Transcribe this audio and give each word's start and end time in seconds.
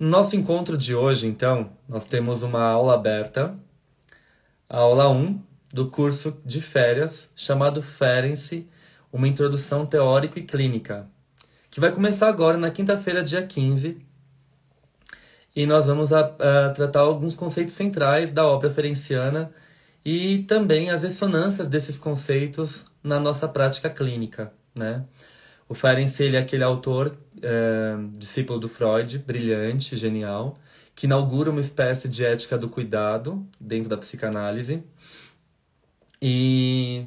No 0.00 0.08
nosso 0.08 0.34
encontro 0.34 0.78
de 0.78 0.94
hoje, 0.94 1.26
então, 1.26 1.72
nós 1.86 2.06
temos 2.06 2.42
uma 2.42 2.62
aula 2.62 2.94
aberta, 2.94 3.54
a 4.66 4.78
aula 4.78 5.10
1 5.10 5.38
do 5.74 5.90
curso 5.90 6.40
de 6.42 6.62
férias 6.62 7.30
chamado 7.36 7.82
Ferenc, 7.82 8.66
uma 9.12 9.28
introdução 9.28 9.84
teórico 9.84 10.38
e 10.38 10.42
clínica, 10.42 11.06
que 11.70 11.80
vai 11.80 11.92
começar 11.92 12.30
agora 12.30 12.56
na 12.56 12.70
quinta-feira, 12.70 13.22
dia 13.22 13.46
15. 13.46 13.98
E 15.54 15.66
nós 15.66 15.86
vamos 15.86 16.14
a, 16.14 16.20
a, 16.20 16.70
tratar 16.70 17.00
alguns 17.00 17.36
conceitos 17.36 17.74
centrais 17.74 18.32
da 18.32 18.46
obra 18.46 18.70
ferenciana 18.70 19.52
e 20.02 20.44
também 20.44 20.88
as 20.88 21.02
ressonâncias 21.02 21.68
desses 21.68 21.98
conceitos 21.98 22.86
na 23.04 23.20
nossa 23.20 23.46
prática 23.46 23.90
clínica, 23.90 24.50
né? 24.74 25.04
O 25.70 25.74
Ferenc 25.74 26.20
ele 26.20 26.36
é 26.36 26.40
aquele 26.40 26.64
autor, 26.64 27.16
é, 27.40 27.94
discípulo 28.18 28.58
do 28.58 28.68
Freud, 28.68 29.18
brilhante, 29.18 29.96
genial, 29.96 30.58
que 30.96 31.06
inaugura 31.06 31.48
uma 31.48 31.60
espécie 31.60 32.08
de 32.08 32.24
ética 32.24 32.58
do 32.58 32.68
cuidado 32.68 33.46
dentro 33.60 33.88
da 33.88 33.96
psicanálise 33.96 34.82
e, 36.20 37.06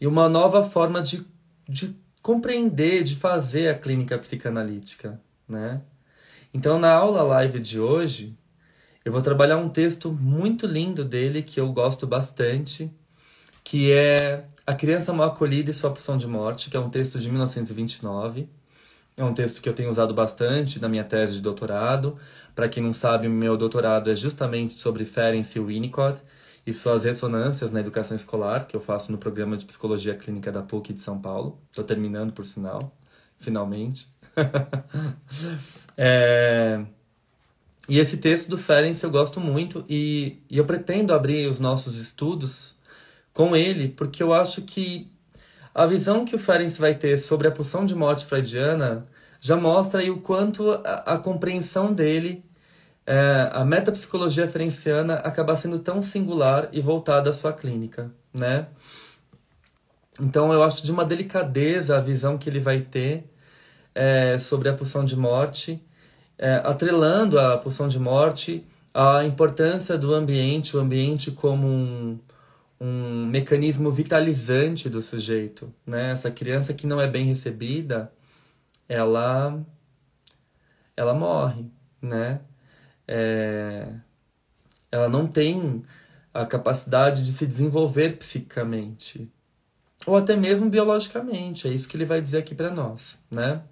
e 0.00 0.06
uma 0.06 0.28
nova 0.28 0.62
forma 0.62 1.02
de, 1.02 1.26
de 1.68 1.92
compreender, 2.22 3.02
de 3.02 3.16
fazer 3.16 3.68
a 3.68 3.74
clínica 3.76 4.16
psicanalítica, 4.16 5.20
né? 5.48 5.82
Então, 6.54 6.78
na 6.78 6.92
aula 6.92 7.20
live 7.22 7.58
de 7.58 7.80
hoje, 7.80 8.32
eu 9.04 9.10
vou 9.10 9.22
trabalhar 9.22 9.56
um 9.56 9.68
texto 9.68 10.12
muito 10.12 10.68
lindo 10.68 11.04
dele 11.04 11.42
que 11.42 11.58
eu 11.58 11.72
gosto 11.72 12.06
bastante, 12.06 12.92
que 13.64 13.90
é 13.90 14.46
A 14.68 14.74
Criança 14.74 15.14
Mal 15.14 15.28
Acolhida 15.28 15.70
e 15.70 15.72
Sua 15.72 15.90
Pulsão 15.90 16.18
de 16.18 16.26
Morte, 16.26 16.68
que 16.68 16.76
é 16.76 16.80
um 16.80 16.90
texto 16.90 17.18
de 17.18 17.26
1929. 17.30 18.50
É 19.16 19.24
um 19.24 19.32
texto 19.32 19.62
que 19.62 19.68
eu 19.70 19.72
tenho 19.72 19.90
usado 19.90 20.12
bastante 20.12 20.78
na 20.78 20.90
minha 20.90 21.04
tese 21.04 21.32
de 21.32 21.40
doutorado. 21.40 22.18
Para 22.54 22.68
quem 22.68 22.82
não 22.82 22.92
sabe, 22.92 23.30
meu 23.30 23.56
doutorado 23.56 24.10
é 24.10 24.14
justamente 24.14 24.74
sobre 24.74 25.06
Ferenc 25.06 25.58
Winnicott 25.58 26.22
e 26.66 26.74
suas 26.74 27.04
ressonâncias 27.04 27.70
na 27.70 27.80
educação 27.80 28.14
escolar, 28.14 28.66
que 28.66 28.76
eu 28.76 28.80
faço 28.82 29.10
no 29.10 29.16
programa 29.16 29.56
de 29.56 29.64
Psicologia 29.64 30.14
Clínica 30.14 30.52
da 30.52 30.60
PUC 30.60 30.92
de 30.92 31.00
São 31.00 31.18
Paulo. 31.18 31.58
Estou 31.70 31.82
terminando, 31.82 32.34
por 32.34 32.44
sinal, 32.44 32.94
finalmente. 33.40 34.06
é... 35.96 36.84
E 37.88 37.98
esse 37.98 38.18
texto 38.18 38.50
do 38.50 38.58
Ferenc 38.58 39.02
eu 39.02 39.10
gosto 39.10 39.40
muito 39.40 39.82
e, 39.88 40.42
e 40.50 40.58
eu 40.58 40.66
pretendo 40.66 41.14
abrir 41.14 41.46
os 41.46 41.58
nossos 41.58 41.96
estudos 41.96 42.77
com 43.38 43.54
ele, 43.54 43.88
porque 43.90 44.20
eu 44.20 44.34
acho 44.34 44.62
que 44.62 45.08
a 45.72 45.86
visão 45.86 46.24
que 46.24 46.34
o 46.34 46.40
Ferenc 46.40 46.76
vai 46.76 46.96
ter 46.96 47.16
sobre 47.18 47.46
a 47.46 47.52
pulsão 47.52 47.84
de 47.84 47.94
morte 47.94 48.26
freudiana 48.26 49.06
já 49.40 49.56
mostra 49.56 50.00
aí 50.00 50.10
o 50.10 50.18
quanto 50.18 50.72
a, 50.72 51.14
a 51.14 51.18
compreensão 51.18 51.92
dele, 51.92 52.44
é, 53.06 53.48
a 53.52 53.64
metapsicologia 53.64 54.48
ferenciana, 54.48 55.14
acaba 55.14 55.54
sendo 55.54 55.78
tão 55.78 56.02
singular 56.02 56.68
e 56.72 56.80
voltada 56.80 57.30
à 57.30 57.32
sua 57.32 57.52
clínica, 57.52 58.10
né? 58.34 58.66
Então 60.20 60.52
eu 60.52 60.60
acho 60.64 60.84
de 60.84 60.90
uma 60.90 61.04
delicadeza 61.04 61.96
a 61.96 62.00
visão 62.00 62.36
que 62.36 62.50
ele 62.50 62.58
vai 62.58 62.80
ter 62.80 63.30
é, 63.94 64.36
sobre 64.36 64.68
a 64.68 64.74
pulsão 64.74 65.04
de 65.04 65.14
morte, 65.14 65.80
é, 66.36 66.56
atrelando 66.64 67.38
a 67.38 67.56
pulsão 67.56 67.86
de 67.86 68.00
morte 68.00 68.66
à 68.92 69.22
importância 69.24 69.96
do 69.96 70.12
ambiente, 70.12 70.76
o 70.76 70.80
ambiente 70.80 71.30
como 71.30 71.68
um, 71.68 72.18
um 72.80 73.26
mecanismo 73.26 73.90
vitalizante 73.90 74.88
do 74.88 75.02
sujeito, 75.02 75.72
né? 75.86 76.12
Essa 76.12 76.30
criança 76.30 76.72
que 76.74 76.86
não 76.86 77.00
é 77.00 77.08
bem 77.08 77.26
recebida, 77.26 78.12
ela 78.88 79.60
ela 80.96 81.14
morre, 81.14 81.66
né? 82.02 82.40
É, 83.06 83.94
ela 84.90 85.08
não 85.08 85.26
tem 85.26 85.84
a 86.32 86.46
capacidade 86.46 87.24
de 87.24 87.32
se 87.32 87.46
desenvolver 87.46 88.16
psicicamente 88.18 89.30
ou 90.06 90.16
até 90.16 90.36
mesmo 90.36 90.70
biologicamente. 90.70 91.68
É 91.68 91.70
isso 91.70 91.88
que 91.88 91.96
ele 91.96 92.04
vai 92.04 92.20
dizer 92.20 92.38
aqui 92.38 92.54
para 92.54 92.70
nós, 92.70 93.18
né? 93.30 93.62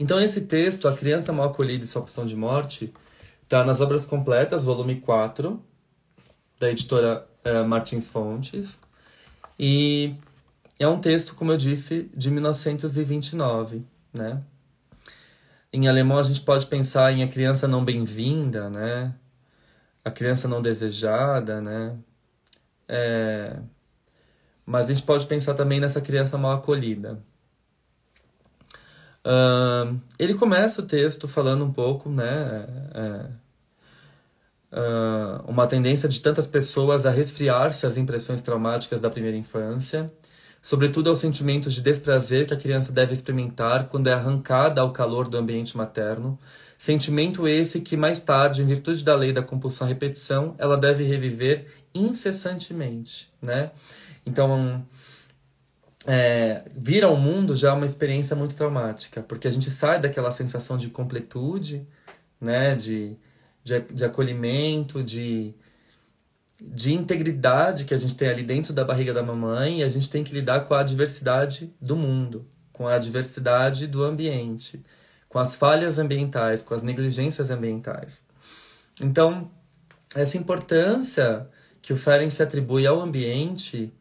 Então 0.00 0.20
esse 0.20 0.42
texto, 0.42 0.88
A 0.88 0.96
Criança 0.96 1.32
Mal 1.32 1.48
Acolhida 1.48 1.84
e 1.84 1.86
Sua 1.86 2.02
Opção 2.02 2.24
de 2.24 2.34
Morte, 2.34 2.92
está 3.42 3.64
nas 3.64 3.80
Obras 3.80 4.04
Completas, 4.04 4.64
volume 4.64 5.00
4, 5.00 5.62
da 6.58 6.70
editora 6.70 7.26
uh, 7.48 7.66
Martins 7.66 8.08
Fontes. 8.08 8.78
E 9.58 10.14
é 10.78 10.86
um 10.86 11.00
texto, 11.00 11.34
como 11.34 11.52
eu 11.52 11.56
disse, 11.56 12.10
de 12.14 12.30
1929, 12.30 13.84
né? 14.12 14.42
Em 15.72 15.88
alemão 15.88 16.18
a 16.18 16.22
gente 16.22 16.40
pode 16.40 16.66
pensar 16.66 17.12
em 17.12 17.22
a 17.22 17.28
criança 17.28 17.68
não 17.68 17.84
bem-vinda, 17.84 18.70
né? 18.70 19.14
A 20.04 20.10
criança 20.10 20.48
não 20.48 20.62
desejada, 20.62 21.60
né? 21.60 21.96
É... 22.88 23.58
Mas 24.64 24.86
a 24.86 24.94
gente 24.94 25.04
pode 25.04 25.26
pensar 25.26 25.54
também 25.54 25.80
nessa 25.80 26.00
criança 26.00 26.38
mal 26.38 26.52
acolhida. 26.52 27.22
Uh, 29.24 30.00
ele 30.18 30.34
começa 30.34 30.80
o 30.80 30.86
texto 30.86 31.28
falando 31.28 31.64
um 31.64 31.72
pouco, 31.72 32.08
né? 32.08 32.66
É 32.94 33.47
uh, 34.72 35.42
uma 35.48 35.66
tendência 35.66 36.08
de 36.08 36.20
tantas 36.20 36.46
pessoas 36.46 37.06
a 37.06 37.10
resfriar-se 37.10 37.86
às 37.86 37.96
impressões 37.96 38.42
traumáticas 38.42 39.00
da 39.00 39.10
primeira 39.10 39.36
infância, 39.36 40.12
sobretudo 40.60 41.08
aos 41.08 41.18
sentimentos 41.18 41.72
de 41.72 41.80
desprazer 41.80 42.46
que 42.46 42.54
a 42.54 42.56
criança 42.56 42.92
deve 42.92 43.12
experimentar 43.12 43.88
quando 43.88 44.08
é 44.08 44.12
arrancada 44.12 44.80
ao 44.80 44.92
calor 44.92 45.28
do 45.28 45.36
ambiente 45.36 45.76
materno, 45.76 46.38
sentimento 46.78 47.48
esse 47.48 47.80
que 47.80 47.96
mais 47.96 48.20
tarde, 48.20 48.62
em 48.62 48.66
virtude 48.66 49.02
da 49.02 49.14
lei 49.14 49.32
da 49.32 49.42
compulsão 49.42 49.86
à 49.86 49.88
repetição, 49.88 50.54
ela 50.58 50.76
deve 50.76 51.04
reviver 51.04 51.66
incessantemente, 51.94 53.32
né? 53.40 53.70
Então, 54.24 54.84
é, 56.06 56.64
vir 56.76 57.02
ao 57.02 57.16
mundo 57.16 57.56
já 57.56 57.70
é 57.70 57.72
uma 57.72 57.86
experiência 57.86 58.36
muito 58.36 58.54
traumática, 58.54 59.22
porque 59.22 59.48
a 59.48 59.50
gente 59.50 59.70
sai 59.70 60.00
daquela 60.00 60.30
sensação 60.30 60.76
de 60.76 60.88
completude, 60.90 61.86
né, 62.40 62.74
de 62.74 63.16
de, 63.68 63.80
de 63.80 64.04
acolhimento, 64.04 65.02
de, 65.02 65.54
de 66.60 66.92
integridade 66.92 67.84
que 67.84 67.92
a 67.92 67.98
gente 67.98 68.14
tem 68.14 68.28
ali 68.28 68.42
dentro 68.42 68.72
da 68.72 68.84
barriga 68.84 69.12
da 69.12 69.22
mamãe 69.22 69.80
e 69.80 69.84
a 69.84 69.88
gente 69.88 70.08
tem 70.08 70.24
que 70.24 70.32
lidar 70.32 70.60
com 70.60 70.74
a 70.74 70.82
diversidade 70.82 71.72
do 71.80 71.94
mundo, 71.94 72.46
com 72.72 72.88
a 72.88 72.98
diversidade 72.98 73.86
do 73.86 74.02
ambiente, 74.02 74.82
com 75.28 75.38
as 75.38 75.54
falhas 75.54 75.98
ambientais, 75.98 76.62
com 76.62 76.74
as 76.74 76.82
negligências 76.82 77.50
ambientais. 77.50 78.26
Então, 79.00 79.50
essa 80.14 80.38
importância 80.38 81.46
que 81.82 81.92
o 81.92 81.96
Ferenc 81.96 82.32
se 82.32 82.42
atribui 82.42 82.86
ao 82.86 83.00
ambiente, 83.00 83.92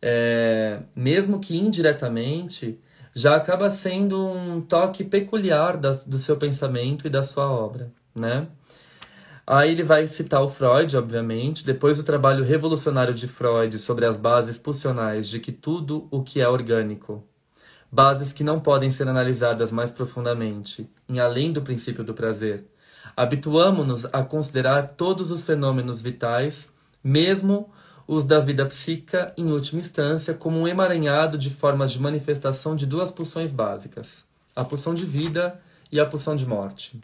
é, 0.00 0.80
mesmo 0.94 1.40
que 1.40 1.56
indiretamente, 1.56 2.78
já 3.14 3.36
acaba 3.36 3.70
sendo 3.70 4.26
um 4.26 4.60
toque 4.60 5.04
peculiar 5.04 5.76
do 5.76 6.18
seu 6.18 6.36
pensamento 6.36 7.06
e 7.06 7.10
da 7.10 7.22
sua 7.22 7.48
obra, 7.50 7.92
né? 8.18 8.48
Aí 9.46 9.70
ele 9.70 9.82
vai 9.82 10.06
citar 10.06 10.42
o 10.42 10.48
Freud, 10.48 10.96
obviamente, 10.96 11.64
depois 11.64 11.98
o 11.98 12.04
trabalho 12.04 12.44
revolucionário 12.44 13.12
de 13.12 13.28
Freud 13.28 13.78
sobre 13.78 14.06
as 14.06 14.16
bases 14.16 14.56
pulsionais 14.56 15.28
de 15.28 15.38
que 15.38 15.52
tudo 15.52 16.08
o 16.10 16.22
que 16.22 16.40
é 16.40 16.48
orgânico, 16.48 17.22
bases 17.92 18.32
que 18.32 18.42
não 18.42 18.58
podem 18.58 18.90
ser 18.90 19.06
analisadas 19.06 19.70
mais 19.70 19.92
profundamente, 19.92 20.88
em 21.08 21.20
além 21.20 21.52
do 21.52 21.60
princípio 21.60 22.02
do 22.02 22.14
prazer, 22.14 22.64
Habituamo-nos 23.16 24.06
a 24.06 24.24
considerar 24.24 24.88
todos 24.88 25.30
os 25.30 25.44
fenômenos 25.44 26.02
vitais, 26.02 26.68
mesmo 27.02 27.70
os 28.06 28.24
da 28.24 28.40
vida 28.40 28.66
psíquica, 28.66 29.32
em 29.36 29.50
última 29.50 29.80
instância, 29.80 30.34
como 30.34 30.58
um 30.58 30.66
emaranhado 30.66 31.38
de 31.38 31.48
formas 31.48 31.92
de 31.92 32.00
manifestação 32.00 32.74
de 32.74 32.86
duas 32.86 33.10
pulsões 33.10 33.52
básicas: 33.52 34.24
a 34.54 34.64
pulsão 34.64 34.94
de 34.94 35.04
vida 35.04 35.60
e 35.92 36.00
a 36.00 36.06
pulsão 36.06 36.34
de 36.34 36.46
morte. 36.46 36.98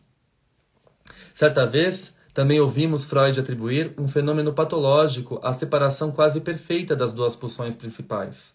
Certa 1.33 1.65
vez, 1.65 2.15
também 2.33 2.61
ouvimos 2.61 3.05
Freud 3.05 3.39
atribuir 3.39 3.93
um 3.99 4.07
fenômeno 4.07 4.53
patológico 4.53 5.41
à 5.43 5.53
separação 5.53 6.13
quase 6.13 6.41
perfeita 6.41 6.95
das 6.95 7.13
duas 7.13 7.35
pulsões 7.35 7.75
principais. 7.75 8.55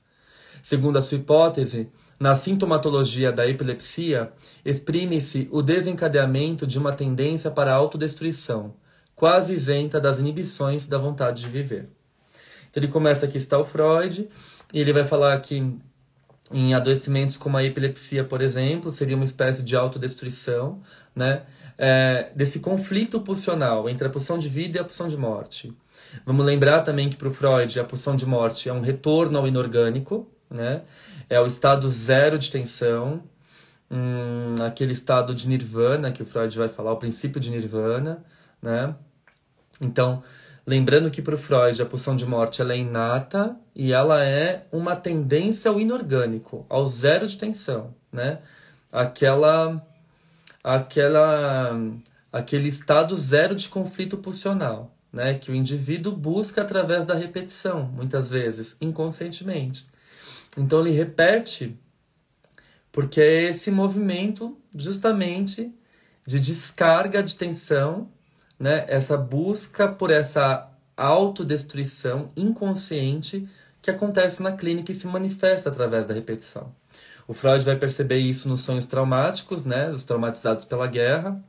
Segundo 0.63 0.97
a 0.97 1.01
sua 1.01 1.17
hipótese, 1.17 1.89
na 2.19 2.33
sintomatologia 2.33 3.31
da 3.31 3.45
epilepsia, 3.47 4.31
exprime-se 4.63 5.49
o 5.51 5.61
desencadeamento 5.61 6.65
de 6.65 6.79
uma 6.79 6.93
tendência 6.93 7.51
para 7.51 7.73
a 7.73 7.75
autodestruição, 7.75 8.73
quase 9.13 9.53
isenta 9.53 9.99
das 9.99 10.19
inibições 10.19 10.85
da 10.85 10.97
vontade 10.97 11.41
de 11.41 11.49
viver. 11.49 11.89
Então 12.69 12.81
ele 12.81 12.91
começa 12.91 13.25
aqui 13.25 13.37
está 13.37 13.59
o 13.59 13.65
Freud, 13.65 14.29
e 14.73 14.79
ele 14.79 14.93
vai 14.93 15.03
falar 15.03 15.39
que 15.41 15.77
em 16.51 16.73
adoecimentos 16.73 17.37
como 17.37 17.57
a 17.57 17.63
epilepsia, 17.63 18.23
por 18.23 18.41
exemplo, 18.41 18.91
seria 18.91 19.15
uma 19.15 19.25
espécie 19.25 19.63
de 19.63 19.75
autodestruição, 19.75 20.81
né? 21.15 21.43
É, 21.77 22.31
desse 22.33 22.59
conflito 22.59 23.19
pulsional 23.19 23.89
entre 23.89 24.07
a 24.07 24.09
pulsão 24.09 24.39
de 24.39 24.47
vida 24.47 24.77
e 24.77 24.81
a 24.81 24.83
pulsão 24.83 25.09
de 25.09 25.17
morte. 25.17 25.75
Vamos 26.25 26.45
lembrar 26.45 26.81
também 26.81 27.09
que 27.09 27.17
para 27.17 27.27
o 27.27 27.33
Freud 27.33 27.79
a 27.79 27.83
pulsão 27.83 28.15
de 28.15 28.25
morte 28.25 28.69
é 28.69 28.73
um 28.73 28.81
retorno 28.81 29.37
ao 29.37 29.47
inorgânico, 29.47 30.27
né? 30.49 30.83
É 31.29 31.39
o 31.39 31.45
estado 31.45 31.89
zero 31.89 32.37
de 32.37 32.49
tensão, 32.49 33.23
hum, 33.89 34.55
aquele 34.65 34.93
estado 34.93 35.33
de 35.33 35.47
nirvana 35.47 36.11
que 36.11 36.21
o 36.21 36.25
Freud 36.25 36.57
vai 36.57 36.69
falar, 36.69 36.93
o 36.93 36.97
princípio 36.97 37.39
de 37.39 37.49
nirvana, 37.49 38.23
né? 38.61 38.95
Então, 39.81 40.23
lembrando 40.65 41.11
que 41.11 41.21
para 41.21 41.35
o 41.35 41.37
Freud 41.37 41.81
a 41.81 41.85
pulsão 41.85 42.15
de 42.15 42.25
morte 42.25 42.61
ela 42.61 42.73
é 42.73 42.77
inata 42.77 43.55
e 43.75 43.91
ela 43.91 44.23
é 44.23 44.65
uma 44.71 44.95
tendência 44.95 45.69
ao 45.69 45.79
inorgânico, 45.79 46.65
ao 46.69 46.87
zero 46.87 47.27
de 47.27 47.37
tensão, 47.37 47.93
né? 48.11 48.39
Aquela, 48.91 49.85
aquela, 50.65 51.79
aquele 52.33 52.67
estado 52.67 53.15
zero 53.15 53.53
de 53.53 53.69
conflito 53.69 54.17
pulsional, 54.17 54.91
né? 55.13 55.35
Que 55.35 55.51
o 55.51 55.55
indivíduo 55.55 56.11
busca 56.11 56.63
através 56.63 57.05
da 57.05 57.13
repetição, 57.13 57.85
muitas 57.85 58.31
vezes 58.31 58.75
inconscientemente. 58.81 59.85
Então 60.57 60.79
ele 60.81 60.89
repete 60.89 61.77
porque 62.91 63.21
é 63.21 63.43
esse 63.43 63.69
movimento 63.69 64.57
justamente 64.75 65.71
de 66.25 66.39
descarga 66.39 67.21
de 67.21 67.35
tensão, 67.35 68.09
né? 68.57 68.85
Essa 68.87 69.15
busca 69.15 69.87
por 69.87 70.09
essa 70.09 70.71
autodestruição 70.97 72.31
inconsciente 72.35 73.47
que 73.83 73.91
acontece 73.91 74.41
na 74.41 74.53
clínica 74.53 74.91
e 74.91 74.95
se 74.95 75.05
manifesta 75.05 75.69
através 75.69 76.07
da 76.07 76.13
repetição. 76.15 76.73
O 77.27 77.33
Freud 77.33 77.65
vai 77.65 77.75
perceber 77.75 78.19
isso 78.19 78.47
nos 78.47 78.61
sonhos 78.61 78.85
traumáticos, 78.85 79.65
né, 79.65 79.89
os 79.89 80.03
traumatizados 80.03 80.65
pela 80.65 80.85
guerra, 80.85 81.43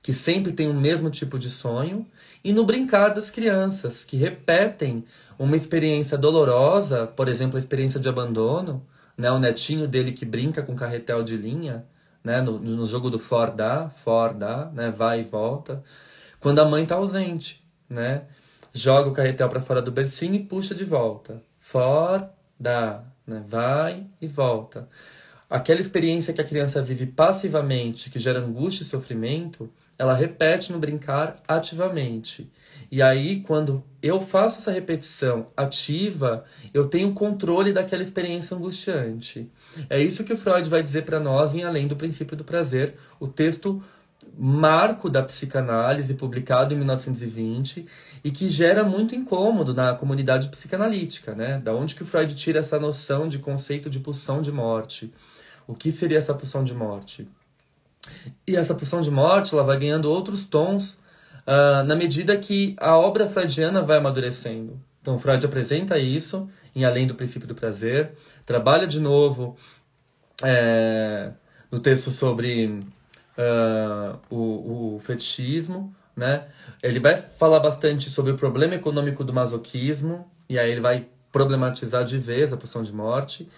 que 0.00 0.14
sempre 0.14 0.52
tem 0.52 0.68
o 0.70 0.74
mesmo 0.74 1.10
tipo 1.10 1.38
de 1.38 1.50
sonho, 1.50 2.06
e 2.44 2.52
no 2.52 2.64
brincar 2.64 3.08
das 3.08 3.28
crianças, 3.28 4.04
que 4.04 4.16
repetem 4.16 5.04
uma 5.36 5.56
experiência 5.56 6.16
dolorosa, 6.16 7.06
por 7.06 7.26
exemplo, 7.26 7.56
a 7.56 7.58
experiência 7.58 7.98
de 7.98 8.08
abandono, 8.08 8.86
né, 9.18 9.28
o 9.30 9.40
netinho 9.40 9.88
dele 9.88 10.12
que 10.12 10.24
brinca 10.24 10.62
com 10.62 10.76
carretel 10.76 11.24
de 11.24 11.36
linha, 11.36 11.84
né, 12.22 12.40
no, 12.40 12.58
no 12.58 12.86
jogo 12.86 13.10
do 13.10 13.18
for 13.18 13.50
dá, 13.50 13.88
for 13.88 14.32
dá, 14.32 14.66
né, 14.72 14.92
vai 14.92 15.22
e 15.22 15.24
volta, 15.24 15.82
quando 16.38 16.60
a 16.60 16.64
mãe 16.64 16.84
está 16.84 16.94
ausente, 16.94 17.60
né, 17.88 18.22
joga 18.72 19.10
o 19.10 19.12
carretel 19.12 19.48
para 19.48 19.60
fora 19.60 19.82
do 19.82 19.90
bercinho 19.90 20.34
e 20.34 20.44
puxa 20.44 20.76
de 20.76 20.84
volta, 20.84 21.42
for 21.58 22.28
dá, 22.60 23.02
né, 23.26 23.42
vai 23.48 24.06
e 24.20 24.26
volta. 24.26 24.88
Aquela 25.48 25.80
experiência 25.80 26.32
que 26.32 26.40
a 26.40 26.44
criança 26.44 26.82
vive 26.82 27.06
passivamente, 27.06 28.10
que 28.10 28.18
gera 28.18 28.40
angústia 28.40 28.82
e 28.82 28.86
sofrimento, 28.86 29.70
ela 29.98 30.12
repete 30.12 30.72
no 30.72 30.78
brincar 30.78 31.36
ativamente. 31.46 32.50
E 32.90 33.00
aí, 33.00 33.40
quando 33.40 33.82
eu 34.02 34.20
faço 34.20 34.58
essa 34.58 34.70
repetição 34.70 35.46
ativa, 35.56 36.44
eu 36.74 36.88
tenho 36.88 37.12
controle 37.12 37.72
daquela 37.72 38.02
experiência 38.02 38.56
angustiante. 38.56 39.50
É 39.88 40.00
isso 40.00 40.24
que 40.24 40.32
o 40.32 40.36
Freud 40.36 40.68
vai 40.68 40.82
dizer 40.82 41.02
para 41.02 41.18
nós 41.18 41.54
em 41.54 41.64
Além 41.64 41.88
do 41.88 41.96
Princípio 41.96 42.36
do 42.36 42.44
Prazer, 42.44 42.94
o 43.18 43.26
texto 43.26 43.82
marco 44.38 45.08
da 45.08 45.22
psicanálise, 45.22 46.14
publicado 46.14 46.74
em 46.74 46.76
1920, 46.76 47.86
e 48.26 48.30
que 48.32 48.48
gera 48.48 48.82
muito 48.82 49.14
incômodo 49.14 49.72
na 49.72 49.94
comunidade 49.94 50.48
psicanalítica, 50.48 51.32
né? 51.32 51.60
Da 51.60 51.72
onde 51.72 51.94
que 51.94 52.02
o 52.02 52.04
Freud 52.04 52.34
tira 52.34 52.58
essa 52.58 52.76
noção 52.76 53.28
de 53.28 53.38
conceito 53.38 53.88
de 53.88 54.00
pulsão 54.00 54.42
de 54.42 54.50
morte? 54.50 55.14
O 55.64 55.74
que 55.74 55.92
seria 55.92 56.18
essa 56.18 56.34
pulsão 56.34 56.64
de 56.64 56.74
morte? 56.74 57.28
E 58.44 58.56
essa 58.56 58.74
pulsão 58.74 59.00
de 59.00 59.12
morte 59.12 59.54
ela 59.54 59.62
vai 59.62 59.78
ganhando 59.78 60.10
outros 60.10 60.44
tons 60.44 60.94
uh, 61.46 61.84
na 61.86 61.94
medida 61.94 62.36
que 62.36 62.74
a 62.80 62.98
obra 62.98 63.28
freudiana 63.28 63.80
vai 63.80 63.98
amadurecendo. 63.98 64.76
Então, 65.00 65.20
Freud 65.20 65.46
apresenta 65.46 65.96
isso 65.96 66.50
em 66.74 66.84
Além 66.84 67.06
do 67.06 67.14
Princípio 67.14 67.46
do 67.46 67.54
Prazer, 67.54 68.10
trabalha 68.44 68.88
de 68.88 68.98
novo 68.98 69.56
é, 70.42 71.30
no 71.70 71.78
texto 71.78 72.10
sobre 72.10 72.66
uh, 72.66 74.18
o, 74.28 74.96
o 74.96 75.00
fetichismo, 75.00 75.94
né? 76.16 76.46
Ele 76.82 76.98
vai 76.98 77.16
falar 77.16 77.60
bastante 77.60 78.08
sobre 78.08 78.32
o 78.32 78.36
problema 78.36 78.74
econômico 78.74 79.22
do 79.22 79.32
masoquismo, 79.32 80.30
e 80.48 80.58
aí 80.58 80.70
ele 80.70 80.80
vai 80.80 81.06
problematizar 81.30 82.04
de 82.04 82.18
vez 82.18 82.52
a 82.52 82.56
pulsão 82.56 82.82
de 82.82 82.92
morte, 82.92 83.48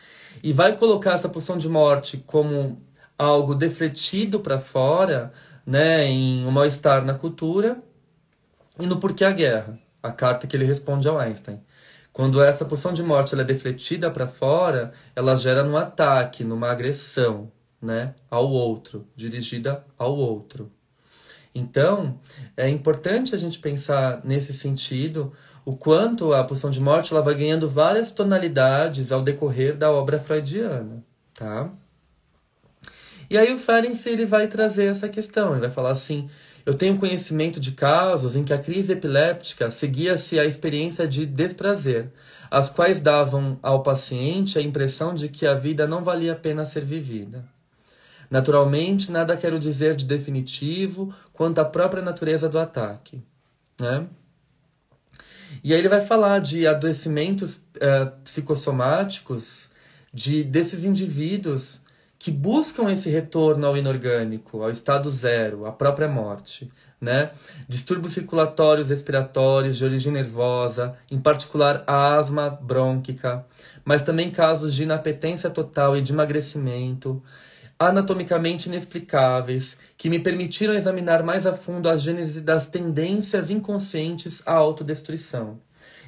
e 0.43 0.53
vai 0.53 0.77
colocar 0.77 1.13
essa 1.13 1.29
pulsão 1.29 1.57
de 1.57 1.69
morte 1.69 2.17
como 2.27 2.83
algo 3.17 3.55
defletido 3.55 4.41
para 4.41 4.59
fora, 4.59 5.33
né, 5.65 6.05
em 6.07 6.45
um 6.45 6.51
mal-estar 6.51 7.05
na 7.05 7.15
cultura 7.15 7.83
e 8.81 8.87
no 8.87 8.99
porquê 8.99 9.25
a 9.25 9.31
guerra, 9.31 9.79
a 10.03 10.11
carta 10.11 10.47
que 10.47 10.57
ele 10.57 10.65
responde 10.65 11.07
ao 11.07 11.19
Einstein. 11.19 11.61
Quando 12.13 12.43
essa 12.43 12.65
pulsão 12.65 12.93
de 12.93 13.03
morte 13.03 13.35
ela 13.35 13.43
é 13.43 13.45
defletida 13.45 14.11
para 14.11 14.27
fora, 14.27 14.93
ela 15.15 15.37
gera 15.37 15.63
um 15.65 15.77
ataque, 15.77 16.43
numa 16.43 16.71
agressão, 16.71 17.53
né, 17.81 18.15
ao 18.31 18.49
outro, 18.49 19.07
dirigida 19.15 19.85
ao 19.97 20.17
outro. 20.17 20.73
Então, 21.59 22.19
é 22.57 22.69
importante 22.69 23.35
a 23.35 23.39
gente 23.39 23.59
pensar 23.59 24.21
nesse 24.25 24.53
sentido 24.53 25.33
o 25.65 25.77
quanto 25.77 26.33
a 26.33 26.43
pulsão 26.45 26.71
de 26.71 26.81
morte 26.81 27.13
ela 27.13 27.21
vai 27.21 27.35
ganhando 27.35 27.69
várias 27.69 28.11
tonalidades 28.11 29.13
ao 29.13 29.23
decorrer 29.23 29.77
da 29.77 29.91
obra 29.91 30.19
freudiana, 30.19 31.05
tá? 31.35 31.71
E 33.31 33.37
aí 33.37 33.53
o 33.53 33.59
Ferenc 33.59 34.07
ele 34.07 34.25
vai 34.25 34.49
trazer 34.49 34.87
essa 34.87 35.09
questão, 35.09 35.53
ele 35.53 35.61
vai 35.61 35.71
falar 35.71 35.91
assim: 35.91 36.31
eu 36.65 36.73
tenho 36.73 36.97
conhecimento 36.97 37.61
de 37.61 37.73
casos 37.73 38.35
em 38.35 38.45
que 38.45 38.53
a 38.53 38.59
crise 38.59 38.93
epiléptica 38.93 39.71
seguia-se 39.71 40.39
à 40.39 40.47
experiência 40.47 41.07
de 41.07 41.27
desprazer, 41.27 42.11
as 42.51 42.71
quais 42.71 43.01
davam 43.01 43.59
ao 43.63 43.83
paciente 43.83 44.59
a 44.59 44.63
impressão 44.63 45.15
de 45.15 45.29
que 45.29 45.47
a 45.47 45.55
vida 45.55 45.87
não 45.87 46.03
valia 46.03 46.33
a 46.33 46.37
pena 46.37 46.65
ser 46.65 46.85
vivida. 46.85 47.45
Naturalmente, 48.31 49.11
nada 49.11 49.37
quero 49.37 49.59
dizer 49.59 49.97
de 49.97 50.05
definitivo 50.05 51.15
quanto 51.39 51.61
à 51.61 51.65
própria 51.65 52.03
natureza 52.03 52.49
do 52.49 52.59
ataque. 52.59 53.23
Né? 53.81 54.09
E 55.63 55.73
aí 55.73 55.79
ele 55.79 55.89
vai 55.89 56.01
falar 56.01 56.41
de 56.41 56.67
adoecimentos 56.67 57.59
uh, 57.77 58.11
psicossomáticos 58.25 59.71
de 60.13 60.43
desses 60.43 60.83
indivíduos 60.83 61.81
que 62.19 62.33
buscam 62.33 62.91
esse 62.91 63.09
retorno 63.09 63.69
ao 63.69 63.77
inorgânico, 63.77 64.65
ao 64.65 64.71
estado 64.71 65.09
zero, 65.09 65.65
à 65.65 65.71
própria 65.71 66.09
morte. 66.09 66.69
Né? 67.01 67.31
Distúrbios 67.69 68.15
circulatórios 68.15 68.89
respiratórios 68.89 69.79
de 69.79 69.85
origem 69.85 70.13
nervosa, 70.13 70.97
em 71.09 71.21
particular 71.21 71.85
a 71.87 72.17
asma 72.17 72.51
brônquica, 72.51 73.47
mas 73.85 74.03
também 74.03 74.33
casos 74.33 74.75
de 74.75 74.83
inapetência 74.83 75.49
total 75.49 75.97
e 75.97 76.01
de 76.03 76.13
emagrecimento, 76.13 77.23
anatomicamente 77.79 78.69
inexplicáveis, 78.69 79.77
que 79.97 80.11
me 80.11 80.19
permitiram 80.19 80.75
examinar 80.75 81.23
mais 81.23 81.47
a 81.47 81.53
fundo 81.53 81.89
a 81.89 81.97
gênese 81.97 82.41
das 82.41 82.67
tendências 82.67 83.51
inconscientes 83.51 84.43
à 84.45 84.55
autodestruição. 84.55 85.61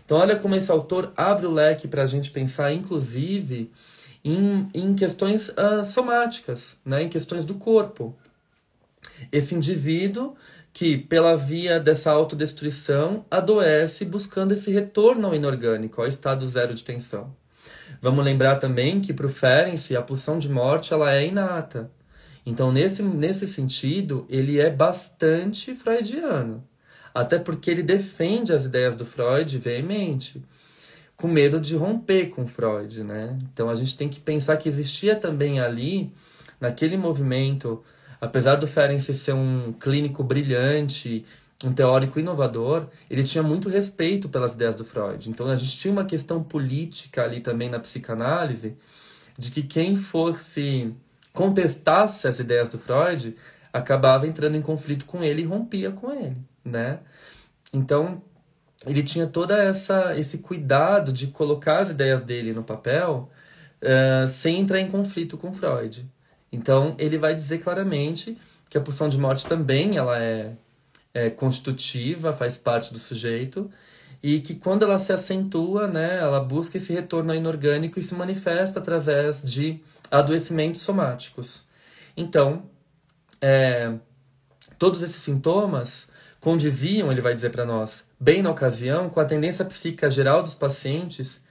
Então, 0.05 0.19
olha 0.19 0.35
como 0.35 0.57
esse 0.57 0.71
autor 0.73 1.13
abre 1.17 1.47
o 1.47 1.53
leque 1.53 1.87
para 1.87 2.03
a 2.03 2.07
gente 2.07 2.33
pensar, 2.33 2.73
inclusive, 2.73 3.71
em, 4.25 4.69
em 4.75 4.95
questões 4.95 5.51
uh, 5.51 5.85
somáticas, 5.85 6.81
né? 6.85 7.03
em 7.03 7.09
questões 7.09 7.45
do 7.45 7.55
corpo. 7.55 8.17
Esse 9.31 9.55
indivíduo 9.55 10.35
que, 10.73 10.99
pela 10.99 11.37
via 11.37 11.79
dessa 11.79 12.11
autodestruição, 12.11 13.25
adoece 13.31 14.05
buscando 14.05 14.53
esse 14.53 14.73
retorno 14.73 15.29
ao 15.29 15.35
inorgânico, 15.35 16.01
ao 16.01 16.09
estado 16.09 16.45
zero 16.47 16.75
de 16.75 16.83
tensão. 16.83 17.35
Vamos 18.01 18.25
lembrar 18.25 18.57
também 18.57 19.01
que 19.01 19.13
para 19.13 19.27
o 19.27 19.31
Ferenc 19.31 19.95
a 19.95 20.03
pulsão 20.03 20.39
de 20.39 20.49
morte 20.49 20.93
ela 20.93 21.15
é 21.15 21.27
inata. 21.27 21.91
Então, 22.47 22.73
nesse, 22.73 23.03
nesse 23.03 23.47
sentido, 23.47 24.27
ele 24.29 24.59
é 24.59 24.71
bastante 24.71 25.75
freudiano. 25.75 26.65
Até 27.15 27.39
porque 27.39 27.71
ele 27.71 27.83
defende 27.83 28.53
as 28.53 28.65
ideias 28.65 28.95
do 28.95 29.05
Freud 29.05 29.59
veemente, 29.59 30.43
com 31.17 31.29
medo 31.29 31.61
de 31.61 31.77
romper 31.77 32.31
com 32.31 32.47
Freud, 32.47 33.05
né? 33.05 33.37
Então 33.53 33.69
a 33.69 33.75
gente 33.75 33.97
tem 33.97 34.09
que 34.09 34.21
pensar 34.21 34.57
que 34.57 34.69
existia 34.69 35.15
também 35.15 35.61
ali, 35.61 36.13
naquele 36.59 36.97
movimento, 36.97 37.83
apesar 38.21 38.57
do 38.57 38.67
Ferenczi 38.67 39.13
ser 39.13 39.35
um 39.35 39.73
clínico 39.73 40.25
brilhante, 40.25 41.25
um 41.65 41.73
teórico 41.73 42.19
inovador, 42.19 42.87
ele 43.11 43.23
tinha 43.23 43.43
muito 43.43 43.69
respeito 43.69 44.29
pelas 44.29 44.55
ideias 44.55 44.77
do 44.77 44.85
Freud. 44.85 45.29
Então 45.29 45.47
a 45.47 45.57
gente 45.57 45.77
tinha 45.77 45.93
uma 45.93 46.05
questão 46.05 46.43
política 46.43 47.23
ali 47.23 47.41
também 47.41 47.69
na 47.69 47.79
psicanálise, 47.79 48.77
de 49.39 49.51
que 49.51 49.63
quem 49.63 49.97
fosse 49.97 50.95
contestasse 51.33 52.27
as 52.27 52.39
ideias 52.39 52.69
do 52.69 52.79
Freud 52.79 53.37
acabava 53.73 54.27
entrando 54.27 54.57
em 54.57 54.63
conflito 54.63 55.05
com 55.05 55.23
ele 55.23 55.43
e 55.43 55.47
rompia 55.47 55.91
com 55.91 56.11
ele, 56.13 56.37
né? 56.65 57.01
Então, 57.73 58.21
ele 58.87 59.03
tinha 59.03 59.27
toda 59.27 59.57
essa 59.57 60.17
esse 60.17 60.39
cuidado 60.39 61.13
de 61.13 61.29
colocar 61.29 61.79
as 61.79 61.91
ideias 61.91 62.25
dele 62.25 62.53
no 62.53 62.65
papel 62.65 63.31
uh, 63.83 64.27
sem 64.27 64.59
entrar 64.59 64.81
em 64.81 64.91
conflito 64.91 65.37
com 65.37 65.53
Freud. 65.53 66.09
Então, 66.53 66.97
ele 66.99 67.17
vai 67.19 67.35
dizer 67.35 67.59
claramente 67.59 68.37
que 68.69 68.79
a 68.79 68.81
pulsão 68.81 69.09
de 69.09 69.19
morte 69.19 69.47
também 69.47 69.97
ela 69.97 70.19
é, 70.19 70.53
é 71.13 71.31
constitutiva, 71.31 72.33
faz 72.33 72.57
parte 72.57 72.93
do 72.93 72.99
sujeito, 72.99 73.71
e 74.23 74.41
que 74.41 74.55
quando 74.55 74.85
ela 74.85 74.99
se 74.99 75.13
acentua, 75.13 75.87
né, 75.89 76.19
ela 76.19 76.41
busca 76.41 76.77
esse 76.77 76.93
retorno 76.93 77.35
inorgânico 77.35 77.99
e 77.99 78.03
se 78.03 78.15
manifesta 78.15 78.79
através 78.79 79.43
de 79.43 79.81
adoecimentos 80.11 80.83
somáticos. 80.83 81.65
Então, 82.17 82.65
é, 83.41 83.95
todos 84.79 85.03
esses 85.03 85.23
sintomas 85.23 86.09
condiziam, 86.41 87.11
ele 87.11 87.21
vai 87.21 87.35
dizer 87.35 87.51
para 87.51 87.65
nós, 87.65 88.05
bem 88.19 88.43
na 88.43 88.51
ocasião, 88.51 89.09
com 89.09 89.21
a 89.21 89.25
tendência 89.25 89.65
psíquica 89.65 90.11
geral 90.11 90.43
dos 90.43 90.55
pacientes 90.55 91.43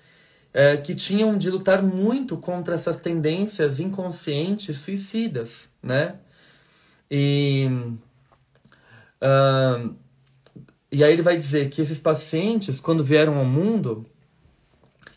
é, 0.53 0.77
que 0.77 0.95
tinham 0.95 1.37
de 1.37 1.49
lutar 1.49 1.81
muito 1.81 2.37
contra 2.37 2.75
essas 2.75 2.99
tendências 2.99 3.79
inconscientes 3.79 4.77
suicidas, 4.79 5.69
né? 5.81 6.15
E, 7.09 7.67
uh, 9.23 9.95
e 10.91 11.03
aí 11.03 11.13
ele 11.13 11.21
vai 11.21 11.37
dizer 11.37 11.69
que 11.69 11.81
esses 11.81 11.99
pacientes, 11.99 12.79
quando 12.79 13.03
vieram 13.03 13.37
ao 13.37 13.45
mundo, 13.45 14.05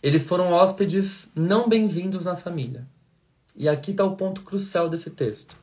eles 0.03 0.27
foram 0.27 0.53
hóspedes 0.53 1.29
não 1.35 1.69
bem-vindos 1.69 2.25
na 2.25 2.37
família. 2.37 2.87
E 3.57 3.69
aqui 3.69 3.93
está 3.93 4.05
o 4.05 4.17
ponto 4.17 4.43
crucial 4.43 4.89
desse 4.89 5.11
texto. 5.11 5.57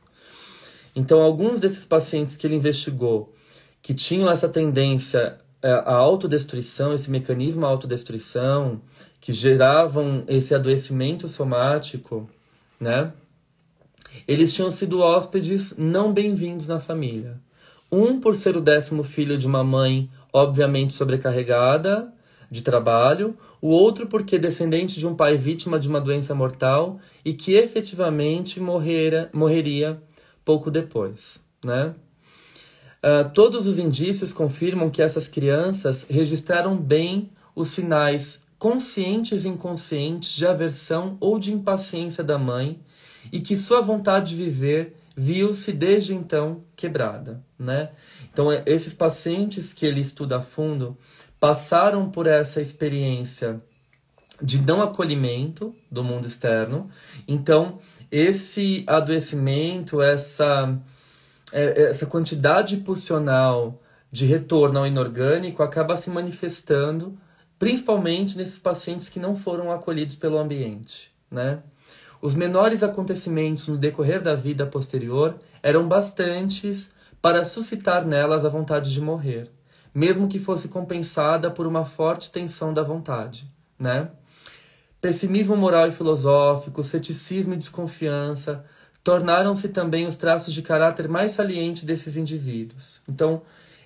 Então, 0.94 1.22
alguns 1.22 1.60
desses 1.60 1.84
pacientes 1.84 2.36
que 2.36 2.46
ele 2.46 2.56
investigou 2.56 3.32
que 3.82 3.94
tinham 3.94 4.30
essa 4.30 4.48
tendência 4.48 5.38
é, 5.62 5.70
à 5.70 5.94
autodestruição, 5.94 6.92
esse 6.92 7.10
mecanismo 7.10 7.64
à 7.64 7.68
autodestruição, 7.68 8.80
que 9.20 9.32
geravam 9.32 10.24
esse 10.26 10.54
adoecimento 10.54 11.28
somático, 11.28 12.28
né? 12.78 13.12
Eles 14.26 14.52
tinham 14.52 14.70
sido 14.70 15.00
hóspedes 15.00 15.74
não 15.76 16.12
bem-vindos 16.12 16.66
na 16.66 16.80
família. 16.80 17.38
Um 17.90 18.20
por 18.20 18.36
ser 18.36 18.56
o 18.56 18.60
décimo 18.60 19.02
filho 19.02 19.36
de 19.36 19.46
uma 19.46 19.64
mãe 19.64 20.08
obviamente 20.32 20.94
sobrecarregada 20.94 22.12
de 22.50 22.62
trabalho, 22.62 23.36
o 23.60 23.68
outro 23.68 24.06
porque 24.06 24.38
descendente 24.38 24.98
de 24.98 25.06
um 25.06 25.14
pai 25.14 25.36
vítima 25.36 25.78
de 25.78 25.88
uma 25.88 26.00
doença 26.00 26.34
mortal 26.34 26.98
e 27.24 27.32
que 27.32 27.54
efetivamente 27.54 28.58
morrera, 28.58 29.30
morreria 29.32 30.02
pouco 30.44 30.70
depois, 30.70 31.44
né? 31.64 31.94
Uh, 33.02 33.30
todos 33.32 33.66
os 33.66 33.78
indícios 33.78 34.32
confirmam 34.32 34.90
que 34.90 35.00
essas 35.00 35.26
crianças 35.26 36.04
registraram 36.08 36.76
bem 36.76 37.30
os 37.54 37.70
sinais 37.70 38.42
conscientes 38.58 39.44
e 39.44 39.48
inconscientes 39.48 40.32
de 40.32 40.46
aversão 40.46 41.16
ou 41.18 41.38
de 41.38 41.52
impaciência 41.52 42.22
da 42.22 42.36
mãe 42.36 42.78
e 43.32 43.40
que 43.40 43.56
sua 43.56 43.80
vontade 43.80 44.36
de 44.36 44.42
viver 44.42 44.96
viu-se 45.16 45.72
desde 45.72 46.14
então 46.14 46.64
quebrada, 46.76 47.42
né? 47.58 47.90
Então 48.32 48.50
é, 48.50 48.62
esses 48.66 48.94
pacientes 48.94 49.72
que 49.72 49.84
ele 49.86 50.00
estuda 50.00 50.38
a 50.38 50.42
fundo 50.42 50.96
passaram 51.38 52.10
por 52.10 52.26
essa 52.26 52.60
experiência 52.60 53.60
de 54.42 54.60
não 54.62 54.80
acolhimento 54.80 55.74
do 55.90 56.02
mundo 56.02 56.26
externo. 56.26 56.90
Então 57.26 57.78
esse 58.10 58.84
adoecimento, 58.86 60.00
essa 60.00 60.78
é, 61.52 61.82
essa 61.90 62.06
quantidade 62.06 62.76
pulsional 62.78 63.80
de 64.10 64.26
retorno 64.26 64.78
ao 64.80 64.86
inorgânico 64.86 65.62
acaba 65.62 65.96
se 65.96 66.10
manifestando 66.10 67.18
principalmente 67.58 68.38
nesses 68.38 68.58
pacientes 68.58 69.08
que 69.08 69.20
não 69.20 69.36
foram 69.36 69.70
acolhidos 69.70 70.16
pelo 70.16 70.38
ambiente, 70.38 71.12
né? 71.30 71.62
Os 72.22 72.34
menores 72.34 72.82
acontecimentos 72.82 73.68
no 73.68 73.78
decorrer 73.78 74.20
da 74.20 74.34
vida 74.34 74.66
posterior 74.66 75.36
eram 75.62 75.88
bastantes 75.88 76.90
para 77.22 77.44
suscitar 77.44 78.06
nelas 78.06 78.44
a 78.44 78.48
vontade 78.48 78.92
de 78.92 79.00
morrer, 79.00 79.50
mesmo 79.94 80.28
que 80.28 80.38
fosse 80.38 80.68
compensada 80.68 81.50
por 81.50 81.66
uma 81.66 81.84
forte 81.84 82.30
tensão 82.30 82.74
da 82.74 82.82
vontade, 82.82 83.50
né? 83.78 84.10
Pessimismo 85.00 85.56
moral 85.56 85.88
e 85.88 85.92
filosófico, 85.92 86.84
ceticismo 86.84 87.54
e 87.54 87.56
desconfiança, 87.56 88.66
tornaram-se 89.02 89.70
também 89.70 90.06
os 90.06 90.14
traços 90.14 90.52
de 90.52 90.60
caráter 90.60 91.08
mais 91.08 91.32
salientes 91.32 91.84
desses 91.84 92.18
indivíduos. 92.18 93.00
Então, 93.08 93.40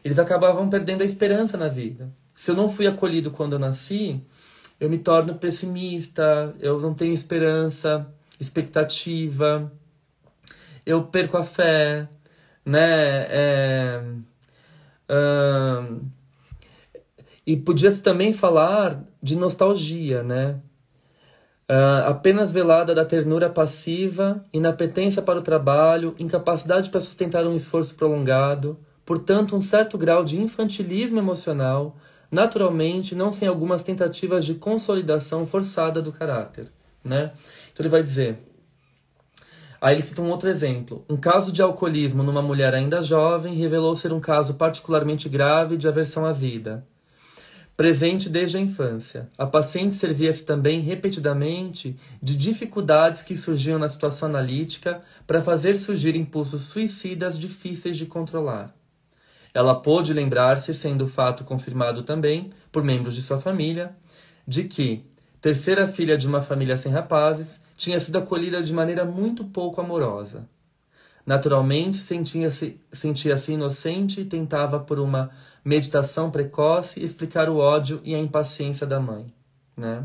eles 0.04 0.18
acabavam 0.18 0.68
perdendo 0.68 1.02
a 1.02 1.06
esperança 1.06 1.56
na 1.56 1.68
vida. 1.68 2.10
Se 2.34 2.50
eu 2.50 2.56
não 2.56 2.68
fui 2.68 2.88
acolhido 2.88 3.30
quando 3.30 3.52
eu 3.52 3.60
nasci, 3.60 4.20
eu 4.80 4.90
me 4.90 4.98
torno 4.98 5.36
pessimista, 5.36 6.52
eu 6.58 6.80
não 6.80 6.92
tenho 6.92 7.14
esperança, 7.14 8.12
expectativa, 8.40 9.72
eu 10.84 11.04
perco 11.04 11.36
a 11.36 11.44
fé, 11.44 12.08
né? 12.64 13.26
É, 13.28 14.02
e 17.46 17.56
podia-se 17.56 18.02
também 18.02 18.32
falar 18.32 19.02
de 19.22 19.36
nostalgia, 19.36 20.22
né? 20.22 20.60
Uh, 21.70 22.04
apenas 22.06 22.52
velada 22.52 22.94
da 22.94 23.06
ternura 23.06 23.48
passiva, 23.48 24.44
inapetência 24.52 25.22
para 25.22 25.38
o 25.38 25.42
trabalho, 25.42 26.14
incapacidade 26.18 26.90
para 26.90 27.00
sustentar 27.00 27.46
um 27.46 27.54
esforço 27.54 27.94
prolongado, 27.94 28.78
portanto, 29.04 29.56
um 29.56 29.62
certo 29.62 29.96
grau 29.96 30.22
de 30.24 30.38
infantilismo 30.38 31.18
emocional, 31.18 31.96
naturalmente, 32.30 33.14
não 33.14 33.32
sem 33.32 33.48
algumas 33.48 33.82
tentativas 33.82 34.44
de 34.44 34.54
consolidação 34.54 35.46
forçada 35.46 36.02
do 36.02 36.12
caráter. 36.12 36.70
Né? 37.02 37.32
Então, 37.74 37.84
ele 37.84 37.90
vai 37.90 38.02
dizer. 38.02 38.38
Aí 39.78 39.94
ele 39.94 40.02
cita 40.02 40.22
um 40.22 40.30
outro 40.30 40.48
exemplo. 40.48 41.04
Um 41.10 41.18
caso 41.18 41.52
de 41.52 41.60
alcoolismo 41.60 42.22
numa 42.22 42.40
mulher 42.40 42.72
ainda 42.72 43.02
jovem 43.02 43.54
revelou 43.54 43.94
ser 43.94 44.14
um 44.14 44.20
caso 44.20 44.54
particularmente 44.54 45.28
grave 45.28 45.76
de 45.76 45.86
aversão 45.86 46.24
à 46.24 46.32
vida 46.32 46.86
presente 47.76 48.28
desde 48.28 48.56
a 48.56 48.60
infância. 48.60 49.28
A 49.36 49.46
paciente 49.46 49.94
servia-se 49.96 50.44
também 50.44 50.80
repetidamente 50.80 51.96
de 52.22 52.36
dificuldades 52.36 53.22
que 53.22 53.36
surgiam 53.36 53.78
na 53.78 53.88
situação 53.88 54.28
analítica 54.28 55.02
para 55.26 55.42
fazer 55.42 55.76
surgir 55.76 56.14
impulsos 56.14 56.62
suicidas 56.62 57.38
difíceis 57.38 57.96
de 57.96 58.06
controlar. 58.06 58.74
Ela 59.52 59.74
pôde 59.74 60.12
lembrar-se, 60.12 60.72
sendo 60.74 61.04
o 61.04 61.08
fato 61.08 61.44
confirmado 61.44 62.02
também 62.02 62.50
por 62.70 62.82
membros 62.82 63.14
de 63.14 63.22
sua 63.22 63.40
família, 63.40 63.94
de 64.46 64.64
que, 64.64 65.04
terceira 65.40 65.86
filha 65.86 66.18
de 66.18 66.26
uma 66.26 66.42
família 66.42 66.76
sem 66.76 66.92
rapazes, 66.92 67.62
tinha 67.84 68.00
sido 68.00 68.16
acolhida 68.16 68.62
de 68.62 68.72
maneira 68.72 69.04
muito 69.04 69.44
pouco 69.44 69.78
amorosa. 69.78 70.48
Naturalmente, 71.26 71.98
sentia-se 71.98 72.80
sentia 72.90 73.36
-se 73.36 73.52
inocente 73.52 74.22
e 74.22 74.24
tentava, 74.24 74.80
por 74.80 74.98
uma 74.98 75.30
meditação 75.62 76.30
precoce, 76.30 77.04
explicar 77.04 77.48
o 77.50 77.58
ódio 77.58 78.00
e 78.02 78.14
a 78.14 78.18
impaciência 78.18 78.86
da 78.86 78.98
mãe. 78.98 79.26
Né? 79.76 80.02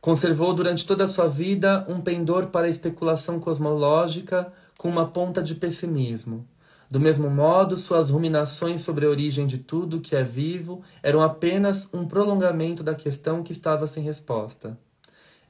Conservou 0.00 0.52
durante 0.52 0.84
toda 0.84 1.04
a 1.04 1.08
sua 1.08 1.28
vida 1.28 1.84
um 1.88 2.00
pendor 2.00 2.48
para 2.48 2.66
a 2.66 2.70
especulação 2.70 3.38
cosmológica 3.38 4.52
com 4.76 4.88
uma 4.88 5.06
ponta 5.06 5.40
de 5.40 5.54
pessimismo. 5.54 6.44
Do 6.90 6.98
mesmo 6.98 7.30
modo, 7.30 7.76
suas 7.76 8.10
ruminações 8.10 8.80
sobre 8.80 9.06
a 9.06 9.10
origem 9.10 9.46
de 9.46 9.58
tudo 9.58 10.00
que 10.00 10.16
é 10.16 10.24
vivo 10.24 10.82
eram 11.04 11.22
apenas 11.22 11.88
um 11.92 12.04
prolongamento 12.04 12.82
da 12.82 12.96
questão 12.96 13.44
que 13.44 13.52
estava 13.52 13.86
sem 13.86 14.02
resposta. 14.02 14.76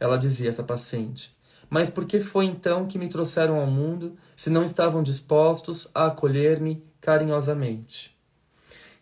Ela 0.00 0.16
dizia, 0.16 0.48
essa 0.48 0.64
paciente, 0.64 1.36
mas 1.68 1.88
por 1.88 2.04
que 2.04 2.20
foi 2.20 2.46
então 2.46 2.86
que 2.86 2.98
me 2.98 3.08
trouxeram 3.08 3.60
ao 3.60 3.66
mundo 3.66 4.16
se 4.34 4.50
não 4.50 4.64
estavam 4.64 5.02
dispostos 5.02 5.88
a 5.94 6.06
acolher-me 6.06 6.82
carinhosamente? 7.00 8.18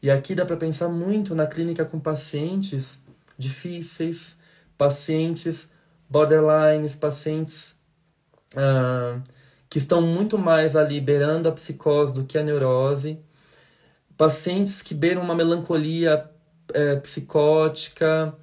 E 0.03 0.11
aqui 0.11 0.35
dá 0.35 0.45
para 0.45 0.57
pensar 0.57 0.89
muito 0.89 1.35
na 1.35 1.47
clínica 1.47 1.85
com 1.85 1.99
pacientes 1.99 3.01
difíceis, 3.39 4.37
pacientes 4.77 5.69
borderlines, 6.11 6.95
pacientes 6.95 7.77
uh, 8.55 9.23
que 9.69 9.79
estão 9.79 10.03
muito 10.03 10.39
mais 10.39 10.77
ali 10.77 11.01
beirando 11.01 11.49
a 11.49 11.53
psicose 11.53 12.13
do 12.13 12.25
que 12.25 12.39
a 12.39 12.43
neurose, 12.43 13.19
pacientes 14.17 14.83
que 14.83 14.95
beiram 14.95 15.23
uma 15.23 15.35
melancolia 15.35 16.29
é, 16.73 16.97
psicótica, 16.97 18.35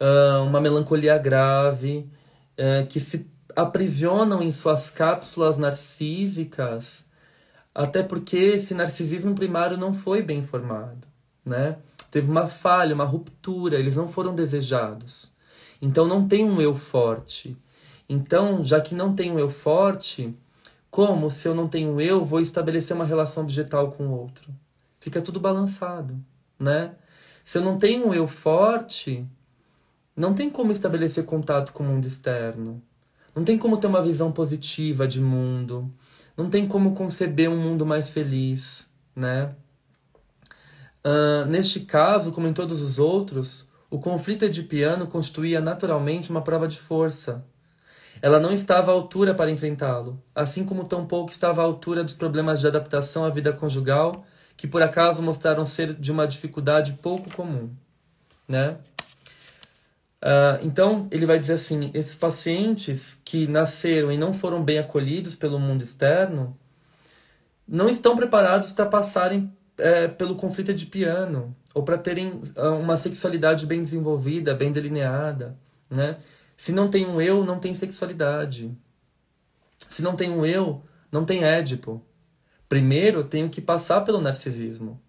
uh, 0.00 0.42
uma 0.44 0.60
melancolia 0.60 1.18
grave, 1.18 2.08
é, 2.56 2.84
que 2.84 2.98
se 2.98 3.26
aprisionam 3.54 4.42
em 4.42 4.50
suas 4.50 4.90
cápsulas 4.90 5.56
narcísicas, 5.56 7.04
até 7.74 8.02
porque 8.02 8.36
esse 8.36 8.74
narcisismo 8.74 9.34
primário 9.34 9.76
não 9.76 9.94
foi 9.94 10.22
bem 10.22 10.42
formado, 10.42 11.06
né? 11.44 11.78
Teve 12.10 12.30
uma 12.30 12.46
falha, 12.46 12.94
uma 12.94 13.04
ruptura, 13.04 13.78
eles 13.78 13.96
não 13.96 14.08
foram 14.08 14.34
desejados. 14.34 15.32
Então 15.80 16.06
não 16.06 16.26
tem 16.26 16.44
um 16.44 16.60
eu 16.60 16.76
forte. 16.76 17.56
Então, 18.08 18.64
já 18.64 18.80
que 18.80 18.94
não 18.94 19.14
tem 19.14 19.30
um 19.30 19.38
eu 19.38 19.50
forte, 19.50 20.34
como 20.90 21.30
se 21.30 21.46
eu 21.46 21.54
não 21.54 21.68
tenho 21.68 22.00
eu, 22.00 22.24
vou 22.24 22.40
estabelecer 22.40 22.96
uma 22.96 23.04
relação 23.04 23.42
objetal 23.42 23.92
com 23.92 24.06
o 24.08 24.18
outro? 24.18 24.52
Fica 24.98 25.20
tudo 25.20 25.38
balançado, 25.38 26.18
né? 26.58 26.94
Se 27.44 27.58
eu 27.58 27.62
não 27.62 27.78
tenho 27.78 28.08
um 28.08 28.14
eu 28.14 28.26
forte, 28.26 29.26
não 30.18 30.34
tem 30.34 30.50
como 30.50 30.72
estabelecer 30.72 31.24
contato 31.24 31.72
com 31.72 31.84
o 31.84 31.86
mundo 31.86 32.06
externo. 32.06 32.82
Não 33.34 33.44
tem 33.44 33.56
como 33.56 33.76
ter 33.76 33.86
uma 33.86 34.02
visão 34.02 34.32
positiva 34.32 35.06
de 35.06 35.20
mundo. 35.20 35.88
Não 36.36 36.50
tem 36.50 36.66
como 36.66 36.92
conceber 36.92 37.48
um 37.48 37.56
mundo 37.56 37.86
mais 37.86 38.10
feliz, 38.10 38.84
né? 39.14 39.54
Uh, 41.06 41.46
neste 41.46 41.80
caso, 41.80 42.32
como 42.32 42.48
em 42.48 42.52
todos 42.52 42.82
os 42.82 42.98
outros, 42.98 43.68
o 43.88 44.00
conflito 44.00 44.44
edipiano 44.44 45.06
constituía 45.06 45.60
naturalmente 45.60 46.30
uma 46.30 46.42
prova 46.42 46.66
de 46.66 46.78
força. 46.78 47.44
Ela 48.20 48.40
não 48.40 48.52
estava 48.52 48.90
à 48.90 48.94
altura 48.94 49.32
para 49.32 49.52
enfrentá-lo, 49.52 50.20
assim 50.34 50.64
como 50.64 50.82
tampouco 50.84 51.30
estava 51.30 51.62
à 51.62 51.64
altura 51.64 52.02
dos 52.02 52.14
problemas 52.14 52.60
de 52.60 52.66
adaptação 52.66 53.24
à 53.24 53.30
vida 53.30 53.52
conjugal, 53.52 54.24
que 54.56 54.66
por 54.66 54.82
acaso 54.82 55.22
mostraram 55.22 55.64
ser 55.64 55.94
de 55.94 56.10
uma 56.10 56.26
dificuldade 56.26 56.94
pouco 56.94 57.30
comum, 57.30 57.70
né? 58.48 58.78
Uh, 60.22 60.58
então, 60.62 61.06
ele 61.10 61.26
vai 61.26 61.38
dizer 61.38 61.54
assim: 61.54 61.90
esses 61.94 62.14
pacientes 62.14 63.20
que 63.24 63.46
nasceram 63.46 64.10
e 64.10 64.16
não 64.16 64.32
foram 64.32 64.62
bem 64.64 64.78
acolhidos 64.78 65.34
pelo 65.34 65.58
mundo 65.58 65.82
externo 65.82 66.56
não 67.66 67.88
estão 67.88 68.16
preparados 68.16 68.72
para 68.72 68.86
passarem 68.86 69.52
é, 69.76 70.08
pelo 70.08 70.34
conflito 70.34 70.72
de 70.72 70.86
piano 70.86 71.54
ou 71.74 71.82
para 71.82 71.98
terem 71.98 72.40
ah, 72.56 72.70
uma 72.70 72.96
sexualidade 72.96 73.66
bem 73.66 73.82
desenvolvida, 73.82 74.54
bem 74.54 74.72
delineada, 74.72 75.56
né? 75.90 76.16
Se 76.56 76.72
não 76.72 76.90
tem 76.90 77.06
um 77.06 77.20
eu, 77.20 77.44
não 77.44 77.60
tem 77.60 77.74
sexualidade. 77.74 78.76
Se 79.88 80.02
não 80.02 80.16
tem 80.16 80.30
um 80.30 80.44
eu, 80.44 80.82
não 81.12 81.24
tem 81.24 81.44
Édipo. 81.44 82.02
Primeiro, 82.68 83.20
eu 83.20 83.24
tenho 83.24 83.48
que 83.48 83.60
passar 83.60 84.00
pelo 84.00 84.20
narcisismo. 84.20 85.00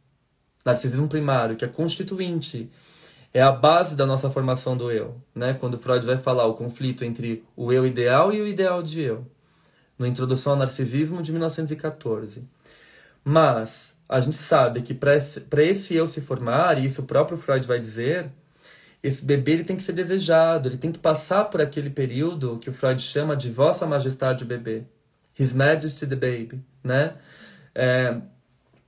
Narcisismo 0.63 1.07
primário, 1.07 1.55
que 1.55 1.65
é 1.65 1.67
constituinte, 1.67 2.69
é 3.33 3.41
a 3.41 3.51
base 3.51 3.95
da 3.95 4.05
nossa 4.05 4.29
formação 4.29 4.75
do 4.75 4.91
eu, 4.91 5.21
né? 5.35 5.53
Quando 5.53 5.77
Freud 5.77 6.05
vai 6.05 6.17
falar 6.17 6.45
o 6.47 6.55
conflito 6.55 7.03
entre 7.03 7.43
o 7.55 7.71
eu 7.71 7.85
ideal 7.85 8.33
e 8.33 8.41
o 8.41 8.47
ideal 8.47 8.81
de 8.81 9.01
eu, 9.01 9.25
no 9.97 10.07
Introdução 10.07 10.53
ao 10.53 10.59
Narcisismo 10.59 11.21
de 11.21 11.31
1914. 11.31 12.43
Mas 13.23 13.93
a 14.07 14.19
gente 14.19 14.35
sabe 14.35 14.81
que 14.81 14.93
para 14.93 15.15
esse, 15.15 15.45
esse 15.57 15.95
eu 15.95 16.07
se 16.07 16.21
formar, 16.21 16.79
e 16.79 16.85
isso 16.85 17.01
o 17.01 17.05
próprio 17.05 17.37
Freud 17.37 17.67
vai 17.67 17.79
dizer, 17.79 18.31
esse 19.03 19.23
bebê 19.23 19.53
ele 19.53 19.63
tem 19.63 19.75
que 19.75 19.83
ser 19.83 19.93
desejado, 19.93 20.67
ele 20.67 20.77
tem 20.77 20.91
que 20.91 20.99
passar 20.99 21.45
por 21.45 21.61
aquele 21.61 21.89
período 21.89 22.57
que 22.59 22.69
o 22.69 22.73
Freud 22.73 23.01
chama 23.01 23.35
de 23.35 23.51
Vossa 23.51 23.85
Majestade 23.85 24.43
o 24.43 24.47
bebê, 24.47 24.83
His 25.37 25.53
Majesty 25.53 26.07
the 26.07 26.15
Baby, 26.15 26.63
né? 26.83 27.13
É, 27.75 28.19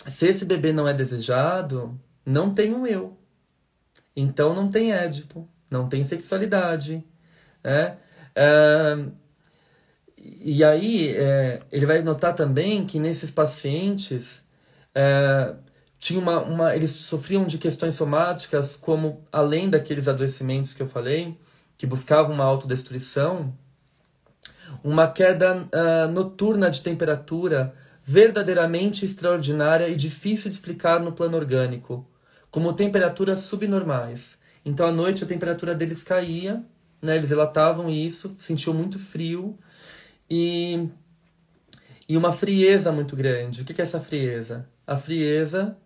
se 0.07 0.27
esse 0.27 0.43
bebê 0.43 0.73
não 0.73 0.87
é 0.87 0.93
desejado, 0.93 1.97
não 2.25 2.53
tem 2.53 2.73
um 2.73 2.87
eu. 2.87 3.20
Então 4.15 4.53
não 4.53 4.69
tem 4.69 4.91
Édipo, 4.91 5.47
não 5.69 5.87
tem 5.87 6.03
sexualidade. 6.03 7.03
Né? 7.63 7.97
É, 8.35 8.97
e 10.17 10.63
aí 10.63 11.15
é, 11.15 11.61
ele 11.71 11.85
vai 11.85 12.01
notar 12.01 12.35
também 12.35 12.85
que 12.85 12.99
nesses 12.99 13.31
pacientes 13.31 14.45
é, 14.93 15.55
tinha 16.01 16.19
uma, 16.19 16.41
uma, 16.41 16.75
eles 16.75 16.91
sofriam 16.91 17.45
de 17.45 17.57
questões 17.57 17.95
somáticas 17.95 18.75
como 18.75 19.23
além 19.31 19.69
daqueles 19.69 20.07
adoecimentos 20.07 20.73
que 20.73 20.81
eu 20.81 20.87
falei, 20.87 21.37
que 21.77 21.85
buscavam 21.85 22.33
uma 22.33 22.43
autodestruição, 22.43 23.53
uma 24.83 25.07
queda 25.07 25.57
uh, 25.57 26.11
noturna 26.11 26.71
de 26.71 26.81
temperatura 26.81 27.73
verdadeiramente 28.03 29.05
extraordinária 29.05 29.87
e 29.87 29.95
difícil 29.95 30.49
de 30.49 30.55
explicar 30.55 30.99
no 30.99 31.11
plano 31.11 31.37
orgânico, 31.37 32.07
como 32.51 32.73
temperaturas 32.73 33.39
subnormais. 33.39 34.37
Então 34.63 34.87
à 34.87 34.91
noite 34.91 35.23
a 35.23 35.27
temperatura 35.27 35.73
deles 35.73 36.03
caía, 36.03 36.63
né? 37.01 37.15
Eles 37.15 37.29
relatavam 37.29 37.89
isso, 37.89 38.35
sentiam 38.37 38.73
muito 38.73 38.99
frio 38.99 39.57
e 40.29 40.87
e 42.07 42.17
uma 42.17 42.33
frieza 42.33 42.91
muito 42.91 43.15
grande. 43.15 43.61
O 43.61 43.65
que 43.65 43.81
é 43.81 43.83
essa 43.83 43.99
frieza? 43.99 44.67
A 44.85 44.97
frieza 44.97 45.77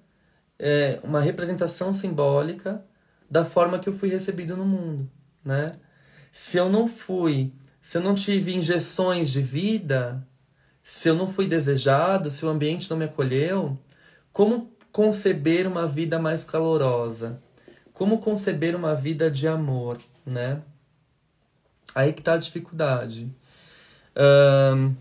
é 0.57 0.99
uma 1.03 1.21
representação 1.21 1.93
simbólica 1.93 2.83
da 3.29 3.45
forma 3.45 3.77
que 3.77 3.87
eu 3.87 3.93
fui 3.93 4.09
recebido 4.09 4.57
no 4.57 4.65
mundo, 4.65 5.09
né? 5.43 5.67
Se 6.31 6.57
eu 6.57 6.69
não 6.69 6.87
fui, 6.87 7.53
se 7.81 7.97
eu 7.97 8.01
não 8.01 8.15
tive 8.15 8.55
injeções 8.55 9.29
de 9.29 9.41
vida, 9.41 10.27
se 10.83 11.09
eu 11.09 11.15
não 11.15 11.31
fui 11.31 11.47
desejado, 11.47 12.31
se 12.31 12.45
o 12.45 12.49
ambiente 12.49 12.89
não 12.89 12.97
me 12.97 13.05
acolheu, 13.05 13.77
como 14.33 14.74
conceber 14.95 15.67
uma 15.67 15.85
vida 15.85 16.17
mais 16.17 16.45
calorosa? 16.45 17.41
Como 17.91 18.19
conceber 18.19 18.77
uma 18.77 18.95
vida 18.95 19.29
de 19.29 19.45
amor, 19.45 19.97
né? 20.25 20.61
Aí 21.93 22.13
que 22.13 22.21
está 22.21 22.35
a 22.35 22.37
dificuldade. 22.37 23.29
Um, 24.15 24.95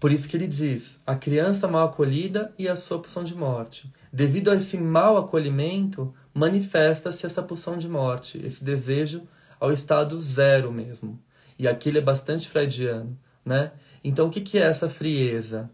por 0.00 0.10
isso 0.10 0.26
que 0.26 0.38
ele 0.38 0.46
diz: 0.46 0.98
a 1.06 1.14
criança 1.14 1.68
mal 1.68 1.88
acolhida 1.88 2.50
e 2.58 2.66
a 2.66 2.74
sua 2.74 2.98
pulsão 2.98 3.22
de 3.22 3.34
morte. 3.34 3.92
Devido 4.10 4.50
a 4.50 4.54
esse 4.54 4.78
mau 4.78 5.18
acolhimento, 5.18 6.14
manifesta-se 6.32 7.26
essa 7.26 7.42
pulsão 7.42 7.76
de 7.76 7.90
morte, 7.90 8.40
esse 8.42 8.64
desejo 8.64 9.28
ao 9.60 9.70
estado 9.70 10.18
zero 10.18 10.72
mesmo. 10.72 11.22
E 11.58 11.68
aqui 11.68 11.90
ele 11.90 11.98
é 11.98 12.02
bastante 12.02 12.48
freudiano, 12.48 13.18
né? 13.44 13.72
Então 14.02 14.28
o 14.28 14.30
que 14.30 14.56
é 14.56 14.62
essa 14.62 14.88
frieza? 14.88 15.70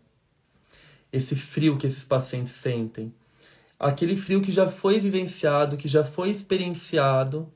Esse 1.13 1.37
frio 1.37 1.77
que 1.77 1.87
esses 1.87 2.03
pacientes 2.03 2.53
sentem? 2.53 3.15
Aquele 3.79 4.17
frio 4.17 4.41
que 4.41 4.53
já 4.53 4.69
foi 4.69 4.99
vivenciado, 4.99 5.77
que 5.77 5.89
já 5.89 6.03
foi 6.03 6.31
experienciado 6.31 7.49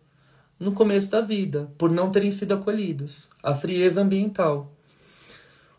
no 0.59 0.72
começo 0.72 1.11
da 1.11 1.20
vida, 1.20 1.72
por 1.78 1.90
não 1.90 2.11
terem 2.11 2.30
sido 2.30 2.52
acolhidos. 2.52 3.28
A 3.42 3.54
frieza 3.54 4.02
ambiental. 4.02 4.70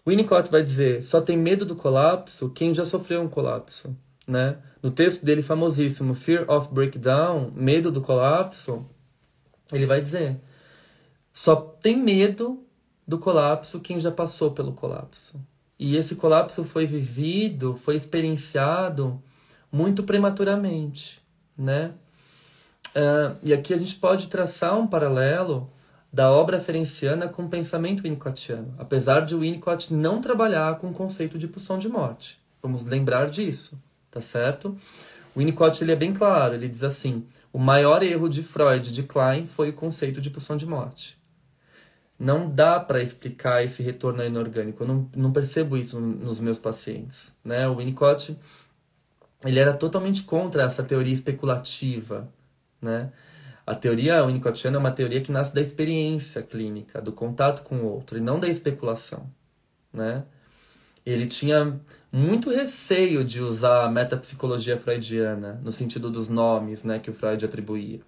Winnicott 0.05 0.49
vai 0.49 0.63
dizer: 0.63 1.03
só 1.03 1.21
tem 1.21 1.37
medo 1.37 1.65
do 1.65 1.75
colapso 1.75 2.49
quem 2.49 2.73
já 2.73 2.83
sofreu 2.83 3.21
um 3.21 3.29
colapso. 3.29 3.95
Né? 4.27 4.57
No 4.81 4.89
texto 4.89 5.25
dele 5.25 5.43
famosíssimo, 5.43 6.13
Fear 6.13 6.49
of 6.49 6.73
Breakdown, 6.73 7.51
Medo 7.53 7.91
do 7.91 8.01
Colapso, 8.01 8.85
ele 9.71 9.85
vai 9.85 10.01
dizer: 10.01 10.39
só 11.33 11.55
tem 11.55 11.97
medo 11.97 12.63
do 13.07 13.19
colapso 13.19 13.79
quem 13.79 13.99
já 13.99 14.11
passou 14.11 14.51
pelo 14.51 14.73
colapso. 14.73 15.39
E 15.77 15.95
esse 15.95 16.15
colapso 16.15 16.63
foi 16.63 16.85
vivido, 16.85 17.75
foi 17.75 17.95
experienciado 17.95 19.21
muito 19.71 20.03
prematuramente, 20.03 21.21
né? 21.57 21.91
Uh, 22.95 23.37
e 23.41 23.53
aqui 23.53 23.73
a 23.73 23.77
gente 23.77 23.95
pode 23.95 24.27
traçar 24.27 24.77
um 24.77 24.85
paralelo 24.85 25.71
da 26.11 26.29
obra 26.29 26.59
ferenciana 26.59 27.27
com 27.27 27.45
o 27.45 27.49
pensamento 27.49 28.03
winnicottiano, 28.03 28.75
apesar 28.77 29.21
de 29.21 29.33
Winnicott 29.33 29.93
não 29.93 30.19
trabalhar 30.19 30.77
com 30.77 30.89
o 30.89 30.93
conceito 30.93 31.37
de 31.37 31.47
pulsão 31.47 31.79
de 31.79 31.87
morte. 31.87 32.37
Vamos 32.61 32.83
lembrar 32.83 33.29
disso, 33.29 33.81
tá 34.09 34.19
certo? 34.19 34.77
O 35.33 35.39
Winnicott 35.39 35.81
ele 35.81 35.93
é 35.93 35.95
bem 35.95 36.11
claro, 36.11 36.53
ele 36.53 36.67
diz 36.67 36.83
assim: 36.83 37.25
o 37.53 37.57
maior 37.57 38.03
erro 38.03 38.27
de 38.27 38.43
Freud 38.43 38.89
e 38.89 38.93
de 38.93 39.03
Klein 39.03 39.47
foi 39.47 39.69
o 39.69 39.73
conceito 39.73 40.19
de 40.19 40.29
pulsão 40.29 40.57
de 40.57 40.65
morte. 40.65 41.17
Não 42.19 42.47
dá 42.47 42.79
para 42.79 43.01
explicar 43.01 43.63
esse 43.63 43.81
retorno 43.81 44.23
inorgânico, 44.23 44.83
eu 44.83 44.87
não, 44.87 45.09
não 45.15 45.31
percebo 45.31 45.77
isso 45.77 45.99
nos 45.99 46.41
meus 46.41 46.59
pacientes. 46.59 47.33
Né? 47.43 47.67
O 47.67 47.77
Winnicott 47.77 48.37
ele 49.45 49.59
era 49.59 49.73
totalmente 49.73 50.23
contra 50.23 50.63
essa 50.63 50.83
teoria 50.83 51.13
especulativa, 51.13 52.27
né? 52.81 53.11
A 53.65 53.75
teoria 53.75 54.23
winnicottiana 54.25 54.77
é 54.77 54.79
uma 54.79 54.91
teoria 54.91 55.21
que 55.21 55.31
nasce 55.31 55.53
da 55.53 55.61
experiência 55.61 56.41
clínica, 56.41 57.01
do 57.01 57.11
contato 57.11 57.63
com 57.63 57.77
o 57.77 57.85
outro, 57.85 58.17
e 58.17 58.21
não 58.21 58.39
da 58.39 58.47
especulação, 58.47 59.31
né? 59.93 60.23
Ele 61.05 61.25
tinha 61.25 61.79
muito 62.11 62.49
receio 62.51 63.23
de 63.23 63.41
usar 63.41 63.85
a 63.85 63.89
metapsicologia 63.89 64.77
freudiana, 64.77 65.59
no 65.63 65.71
sentido 65.71 66.09
dos 66.09 66.29
nomes 66.29 66.83
né, 66.83 66.99
que 66.99 67.09
o 67.09 67.13
Freud 67.13 67.43
atribuía. 67.43 68.01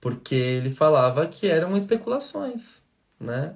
Porque 0.00 0.34
ele 0.34 0.70
falava 0.70 1.26
que 1.26 1.46
eram 1.46 1.76
especulações, 1.76 2.82
né? 3.20 3.54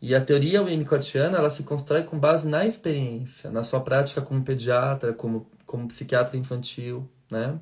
E 0.00 0.14
a 0.14 0.20
teoria 0.20 0.62
winnicottiana, 0.62 1.38
ela 1.38 1.50
se 1.50 1.62
constrói 1.62 2.02
com 2.02 2.18
base 2.18 2.46
na 2.46 2.66
experiência, 2.66 3.50
na 3.50 3.62
sua 3.62 3.80
prática 3.80 4.20
como 4.20 4.44
pediatra, 4.44 5.12
como, 5.12 5.46
como 5.74 5.88
psiquiatra 5.88 6.36
infantil, 6.36 7.08
né? 7.28 7.58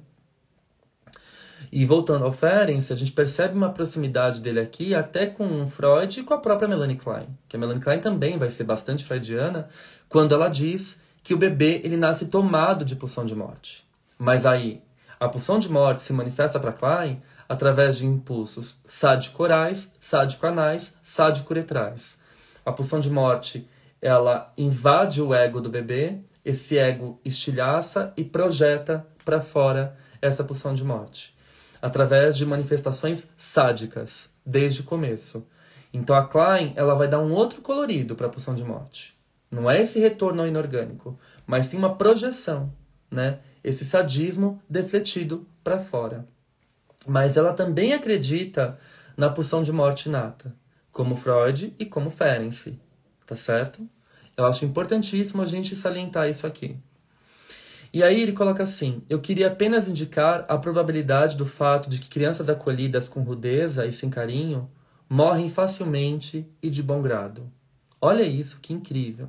E 1.72 1.86
voltando 1.86 2.26
ao 2.26 2.32
Ferenc, 2.32 2.92
a 2.92 2.96
gente 2.96 3.12
percebe 3.12 3.56
uma 3.56 3.70
proximidade 3.70 4.38
dele 4.38 4.60
aqui 4.60 4.94
até 4.94 5.26
com 5.26 5.66
Freud 5.66 6.20
e 6.20 6.22
com 6.22 6.34
a 6.34 6.38
própria 6.38 6.68
Melanie 6.68 6.96
Klein. 6.96 7.28
Que 7.48 7.56
a 7.56 7.58
Melanie 7.58 7.82
Klein 7.82 8.00
também 8.00 8.36
vai 8.36 8.50
ser 8.50 8.64
bastante 8.64 9.02
freudiana 9.02 9.66
quando 10.10 10.34
ela 10.34 10.48
diz 10.48 11.00
que 11.22 11.32
o 11.32 11.38
bebê 11.38 11.80
ele 11.82 11.96
nasce 11.96 12.26
tomado 12.26 12.84
de 12.84 12.94
pulsão 12.94 13.24
de 13.24 13.34
morte. 13.34 13.88
Mas 14.18 14.44
aí, 14.44 14.82
a 15.18 15.26
pulsão 15.26 15.58
de 15.58 15.70
morte 15.70 16.02
se 16.02 16.12
manifesta 16.12 16.60
para 16.60 16.72
Klein 16.72 17.22
através 17.48 17.96
de 17.96 18.04
impulsos 18.04 18.78
sádico-orais, 18.84 19.90
sádico-anais, 19.98 20.94
sádico-uretrais. 21.02 22.18
A 22.66 22.72
pulsão 22.72 23.00
de 23.00 23.08
morte, 23.08 23.66
ela 24.02 24.52
invade 24.58 25.22
o 25.22 25.32
ego 25.32 25.62
do 25.62 25.70
bebê, 25.70 26.18
esse 26.44 26.78
ego 26.78 27.20
estilhaça 27.24 28.12
e 28.16 28.24
projeta 28.24 29.06
para 29.24 29.40
fora 29.40 29.96
essa 30.20 30.42
pulsão 30.44 30.74
de 30.74 30.84
morte 30.84 31.34
através 31.82 32.36
de 32.36 32.46
manifestações 32.46 33.28
sádicas, 33.36 34.30
desde 34.46 34.82
o 34.82 34.84
começo. 34.84 35.44
Então 35.92 36.14
a 36.14 36.24
Klein 36.24 36.72
ela 36.76 36.94
vai 36.94 37.08
dar 37.08 37.18
um 37.18 37.32
outro 37.32 37.60
colorido 37.60 38.14
para 38.14 38.28
a 38.28 38.30
pulsão 38.30 38.54
de 38.54 38.62
morte. 38.62 39.18
Não 39.50 39.68
é 39.68 39.82
esse 39.82 39.98
retorno 39.98 40.40
ao 40.40 40.48
inorgânico, 40.48 41.18
mas 41.44 41.66
sim 41.66 41.76
uma 41.76 41.96
projeção, 41.96 42.72
né? 43.10 43.40
Esse 43.62 43.84
sadismo 43.84 44.62
defletido 44.70 45.46
para 45.62 45.80
fora. 45.80 46.26
Mas 47.04 47.36
ela 47.36 47.52
também 47.52 47.92
acredita 47.92 48.78
na 49.16 49.28
pulsão 49.28 49.62
de 49.62 49.72
morte 49.72 50.08
inata, 50.08 50.54
como 50.90 51.16
Freud 51.16 51.74
e 51.78 51.84
como 51.84 52.10
Ferenczi, 52.10 52.78
tá 53.26 53.34
certo? 53.34 53.86
Eu 54.36 54.46
acho 54.46 54.64
importantíssimo 54.64 55.42
a 55.42 55.46
gente 55.46 55.76
salientar 55.76 56.28
isso 56.28 56.46
aqui. 56.46 56.76
E 57.92 58.02
aí 58.02 58.20
ele 58.20 58.32
coloca 58.32 58.62
assim: 58.62 59.02
Eu 59.08 59.20
queria 59.20 59.48
apenas 59.48 59.88
indicar 59.88 60.46
a 60.48 60.56
probabilidade 60.56 61.36
do 61.36 61.44
fato 61.44 61.90
de 61.90 61.98
que 61.98 62.08
crianças 62.08 62.48
acolhidas 62.48 63.08
com 63.08 63.20
rudeza 63.22 63.84
e 63.84 63.92
sem 63.92 64.08
carinho 64.08 64.70
morrem 65.08 65.50
facilmente 65.50 66.46
e 66.62 66.70
de 66.70 66.82
bom 66.82 67.02
grado. 67.02 67.50
Olha 68.00 68.22
isso, 68.22 68.58
que 68.60 68.72
incrível, 68.72 69.28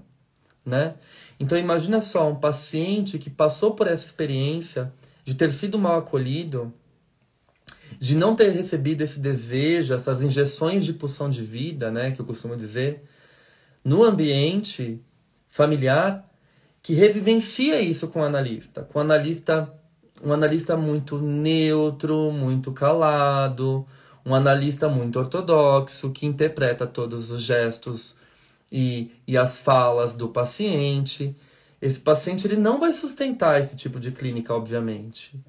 né? 0.65 0.95
Então 1.37 1.57
imagina 1.57 1.99
só 1.99 2.29
um 2.29 2.35
paciente 2.35 3.19
que 3.19 3.29
passou 3.29 3.75
por 3.75 3.87
essa 3.87 4.05
experiência 4.05 4.93
de 5.25 5.35
ter 5.35 5.51
sido 5.51 5.77
mal 5.77 5.97
acolhido, 5.97 6.73
de 7.99 8.15
não 8.15 8.35
ter 8.35 8.49
recebido 8.51 9.01
esse 9.01 9.19
desejo, 9.19 9.93
essas 9.93 10.21
injeções 10.21 10.85
de 10.85 10.93
pulsão 10.93 11.29
de 11.29 11.43
vida, 11.43 11.91
né, 11.91 12.11
que 12.11 12.19
eu 12.19 12.25
costumo 12.25 12.55
dizer, 12.55 13.03
no 13.83 14.03
ambiente 14.03 15.01
familiar 15.49 16.29
que 16.81 16.93
revivencia 16.93 17.79
isso 17.79 18.07
com 18.09 18.19
o 18.19 18.23
analista, 18.23 18.83
com 18.83 18.99
o 18.99 19.01
analista, 19.01 19.73
um 20.21 20.33
analista 20.33 20.75
muito 20.75 21.17
neutro, 21.17 22.31
muito 22.31 22.71
calado, 22.71 23.85
um 24.25 24.35
analista 24.35 24.89
muito 24.89 25.19
ortodoxo 25.19 26.11
que 26.11 26.25
interpreta 26.25 26.85
todos 26.85 27.31
os 27.31 27.41
gestos 27.41 28.15
e, 28.71 29.11
e 29.27 29.37
as 29.37 29.59
falas 29.59 30.15
do 30.15 30.29
paciente. 30.29 31.35
Esse 31.81 31.99
paciente 31.99 32.47
ele 32.47 32.57
não 32.57 32.79
vai 32.79 32.93
sustentar 32.93 33.59
esse 33.59 33.75
tipo 33.75 33.99
de 33.99 34.11
clínica, 34.11 34.53
obviamente, 34.53 35.39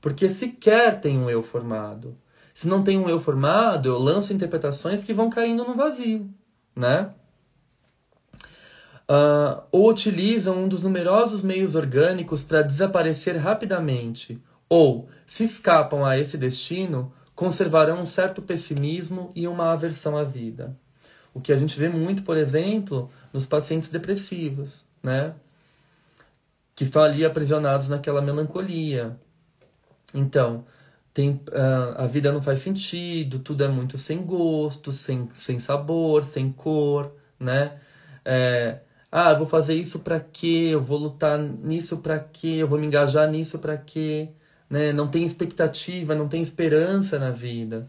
porque 0.00 0.28
sequer 0.28 1.00
tem 1.00 1.18
um 1.18 1.30
eu 1.30 1.42
formado. 1.42 2.16
Se 2.52 2.68
não 2.68 2.84
tem 2.84 2.98
um 2.98 3.08
eu 3.08 3.18
formado, 3.18 3.88
eu 3.88 3.98
lanço 3.98 4.32
interpretações 4.32 5.02
que 5.02 5.12
vão 5.12 5.28
caindo 5.28 5.64
no 5.64 5.74
vazio, 5.74 6.28
né? 6.74 7.10
Uh, 9.08 9.62
ou 9.70 9.90
utilizam 9.90 10.64
um 10.64 10.68
dos 10.68 10.82
numerosos 10.82 11.42
meios 11.42 11.74
orgânicos 11.74 12.42
para 12.42 12.62
desaparecer 12.62 13.36
rapidamente, 13.36 14.40
ou, 14.68 15.08
se 15.26 15.44
escapam 15.44 16.04
a 16.04 16.18
esse 16.18 16.36
destino, 16.36 17.12
conservarão 17.34 18.00
um 18.00 18.06
certo 18.06 18.40
pessimismo 18.40 19.32
e 19.34 19.46
uma 19.46 19.72
aversão 19.72 20.16
à 20.16 20.24
vida. 20.24 20.76
O 21.32 21.40
que 21.40 21.52
a 21.52 21.56
gente 21.56 21.78
vê 21.78 21.88
muito, 21.88 22.22
por 22.22 22.36
exemplo, 22.36 23.10
nos 23.32 23.44
pacientes 23.44 23.88
depressivos, 23.88 24.86
né? 25.02 25.34
Que 26.76 26.84
estão 26.84 27.02
ali 27.02 27.24
aprisionados 27.24 27.88
naquela 27.88 28.22
melancolia. 28.22 29.18
Então, 30.14 30.64
tem, 31.12 31.40
uh, 31.48 31.94
a 31.96 32.06
vida 32.06 32.32
não 32.32 32.40
faz 32.40 32.60
sentido, 32.60 33.40
tudo 33.40 33.64
é 33.64 33.68
muito 33.68 33.98
sem 33.98 34.22
gosto, 34.22 34.92
sem, 34.92 35.28
sem 35.32 35.58
sabor, 35.58 36.22
sem 36.22 36.52
cor, 36.52 37.12
né? 37.38 37.78
É, 38.24 38.78
ah, 39.16 39.30
eu 39.30 39.38
vou 39.38 39.46
fazer 39.46 39.74
isso 39.74 40.00
para 40.00 40.18
quê? 40.18 40.70
Eu 40.72 40.82
vou 40.82 40.98
lutar 40.98 41.38
nisso 41.38 41.98
para 41.98 42.18
quê? 42.18 42.56
Eu 42.58 42.66
vou 42.66 42.76
me 42.76 42.86
engajar 42.88 43.30
nisso 43.30 43.60
para 43.60 43.76
quê? 43.76 44.30
Né? 44.68 44.92
Não 44.92 45.06
tem 45.06 45.24
expectativa, 45.24 46.16
não 46.16 46.26
tem 46.26 46.42
esperança 46.42 47.16
na 47.16 47.30
vida. 47.30 47.88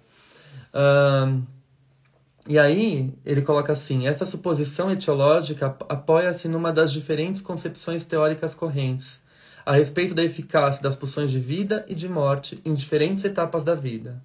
E 2.48 2.60
aí 2.60 3.12
ele 3.26 3.42
coloca 3.42 3.74
assim: 3.74 4.06
essa 4.06 4.24
suposição 4.24 4.92
etiológica 4.92 5.76
apoia-se 5.90 6.48
numa 6.48 6.72
das 6.72 6.92
diferentes 6.92 7.42
concepções 7.42 8.06
teóricas 8.06 8.54
correntes 8.54 9.20
a 9.66 9.74
respeito 9.74 10.14
da 10.14 10.24
eficácia 10.24 10.84
das 10.84 10.96
pulsões 10.96 11.32
de 11.32 11.40
vida 11.40 11.84
e 11.88 11.96
de 11.96 12.08
morte 12.08 12.62
em 12.64 12.76
diferentes 12.76 13.26
etapas 13.26 13.64
da 13.64 13.74
vida. 13.74 14.24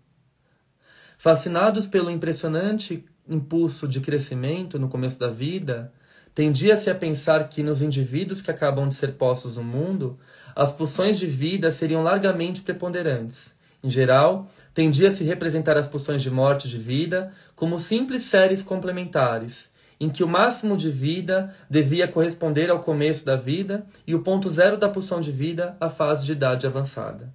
Fascinados 1.16 1.86
pelo 1.86 2.10
impressionante 2.10 3.06
impulso 3.26 3.88
de 3.88 4.00
crescimento 4.00 4.78
no 4.78 4.90
começo 4.90 5.18
da 5.18 5.28
vida, 5.28 5.90
Tendia-se 6.40 6.88
a 6.88 6.94
pensar 6.94 7.50
que 7.50 7.62
nos 7.62 7.82
indivíduos 7.82 8.40
que 8.40 8.50
acabam 8.50 8.88
de 8.88 8.94
ser 8.94 9.12
postos 9.12 9.58
no 9.58 9.62
mundo, 9.62 10.18
as 10.56 10.72
pulsões 10.72 11.18
de 11.18 11.26
vida 11.26 11.70
seriam 11.70 12.02
largamente 12.02 12.62
preponderantes. 12.62 13.54
Em 13.84 13.90
geral, 13.90 14.48
tendia-se 14.72 15.22
a 15.22 15.26
representar 15.26 15.76
as 15.76 15.86
pulsões 15.86 16.22
de 16.22 16.30
morte 16.30 16.66
e 16.66 16.70
de 16.70 16.78
vida 16.78 17.30
como 17.54 17.78
simples 17.78 18.22
séries 18.22 18.62
complementares, 18.62 19.68
em 20.00 20.08
que 20.08 20.24
o 20.24 20.26
máximo 20.26 20.78
de 20.78 20.90
vida 20.90 21.54
devia 21.68 22.08
corresponder 22.08 22.70
ao 22.70 22.80
começo 22.80 23.22
da 23.22 23.36
vida 23.36 23.84
e 24.06 24.14
o 24.14 24.22
ponto 24.22 24.48
zero 24.48 24.78
da 24.78 24.88
pulsão 24.88 25.20
de 25.20 25.30
vida 25.30 25.76
à 25.78 25.90
fase 25.90 26.24
de 26.24 26.32
idade 26.32 26.66
avançada. 26.66 27.34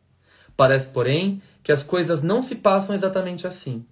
Parece, 0.58 0.89
porém, 0.89 1.44
que 1.62 1.72
as 1.72 1.84
coisas 1.84 2.24
não 2.24 2.41
se 2.41 2.56
passam 2.56 2.96
exatamente 2.96 3.46
assim. 3.46 3.86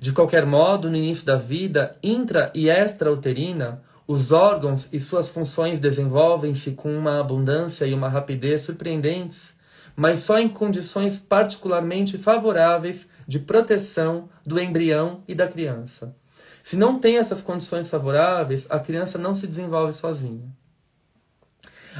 De 0.00 0.12
qualquer 0.12 0.46
modo, 0.46 0.90
no 0.90 0.96
início 0.96 1.26
da 1.26 1.36
vida 1.36 1.96
intra 2.02 2.50
e 2.54 2.68
extrauterina, 2.68 3.82
os 4.06 4.32
órgãos 4.32 4.88
e 4.92 5.00
suas 5.00 5.30
funções 5.30 5.80
desenvolvem-se 5.80 6.72
com 6.72 6.94
uma 6.94 7.20
abundância 7.20 7.86
e 7.86 7.94
uma 7.94 8.08
rapidez 8.08 8.62
surpreendentes, 8.62 9.54
mas 9.96 10.20
só 10.20 10.38
em 10.38 10.48
condições 10.48 11.18
particularmente 11.18 12.18
favoráveis 12.18 13.08
de 13.26 13.38
proteção 13.38 14.28
do 14.44 14.60
embrião 14.60 15.22
e 15.26 15.34
da 15.34 15.46
criança. 15.46 16.14
Se 16.62 16.76
não 16.76 16.98
tem 16.98 17.18
essas 17.18 17.40
condições 17.40 17.88
favoráveis, 17.88 18.66
a 18.70 18.78
criança 18.78 19.18
não 19.18 19.34
se 19.34 19.46
desenvolve 19.46 19.92
sozinha. 19.92 20.48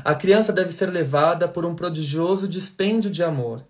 A 0.02 0.14
criança 0.14 0.52
deve 0.52 0.72
ser 0.72 0.90
levada 0.90 1.46
por 1.46 1.64
um 1.64 1.74
prodigioso 1.74 2.48
dispêndio 2.48 3.10
de 3.10 3.22
amor, 3.22 3.64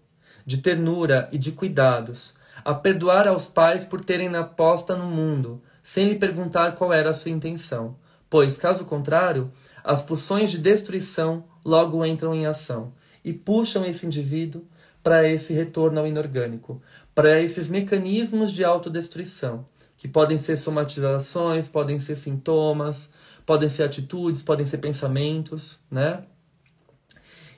de 0.47 0.59
ternura 0.59 1.29
e 1.31 1.39
de 1.39 1.53
cuidados, 1.53 2.35
a 2.65 2.73
perdoar 2.73 3.29
aos 3.29 3.47
pais 3.47 3.85
por 3.85 4.03
terem 4.05 4.29
na 4.29 4.43
posta 4.43 4.97
no 4.97 5.07
mundo, 5.07 5.63
sem 5.83 6.09
lhe 6.09 6.15
perguntar 6.17 6.73
qual 6.73 6.93
era 6.93 7.11
a 7.11 7.15
sua 7.15 7.31
intenção, 7.31 7.97
pois, 8.31 8.57
caso 8.57 8.87
contrário, 8.87 9.53
as 9.83 10.01
pulsões 10.01 10.51
de 10.51 10.59
destruição 10.59 11.45
logo 11.65 12.05
entram 12.05 12.35
em 12.35 12.47
ação 12.47 12.93
e 13.23 13.33
puxam 13.33 13.85
esse 13.85 14.07
indivíduo 14.07 14.65
para 15.03 15.29
esse 15.29 15.53
retorno 15.53 16.01
ao 16.01 16.07
inorgânico, 16.07 16.81
para 17.15 17.39
esses 17.41 17.69
mecanismos 17.69 18.51
de 18.51 18.65
autodestruição, 18.65 19.67
que 19.99 20.09
podem 20.09 20.39
ser 20.39 20.57
somatizações, 20.57 21.69
podem 21.69 22.01
ser 22.01 22.17
sintomas, 22.17 23.11
podem 23.45 23.69
ser 23.69 23.83
atitudes, 23.83 24.43
podem 24.43 24.65
ser 24.65 24.79
pensamentos, 24.79 25.79
né? 25.91 26.25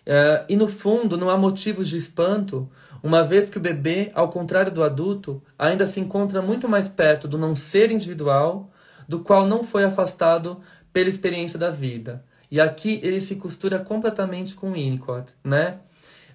Uh, 0.07 0.47
e 0.49 0.57
no 0.57 0.69
fundo, 0.69 1.16
não 1.16 1.31
há 1.31 1.37
motivos 1.37 1.88
de 1.88 1.97
espanto, 1.97 2.69
uma 3.07 3.23
vez 3.23 3.49
que 3.49 3.57
o 3.57 3.61
bebê, 3.61 4.11
ao 4.14 4.29
contrário 4.29 4.73
do 4.73 4.83
adulto, 4.83 5.40
ainda 5.57 5.87
se 5.87 6.01
encontra 6.01 6.42
muito 6.42 6.69
mais 6.69 6.88
perto 6.88 7.29
do 7.29 7.38
não 7.38 7.55
ser 7.55 7.92
individual, 7.92 8.69
do 9.09 9.21
qual 9.21 9.47
não 9.47 9.62
foi 9.62 9.85
afastado 9.85 10.61
pela 10.92 11.09
experiência 11.09 11.57
da 11.57 11.71
vida. 11.71 12.25
E 12.51 12.61
aqui 12.61 12.99
ele 13.05 13.21
se 13.21 13.37
costura 13.37 13.79
completamente 13.79 14.57
com 14.57 14.71
o 14.71 14.73
Winnicott, 14.73 15.35
né? 15.45 15.79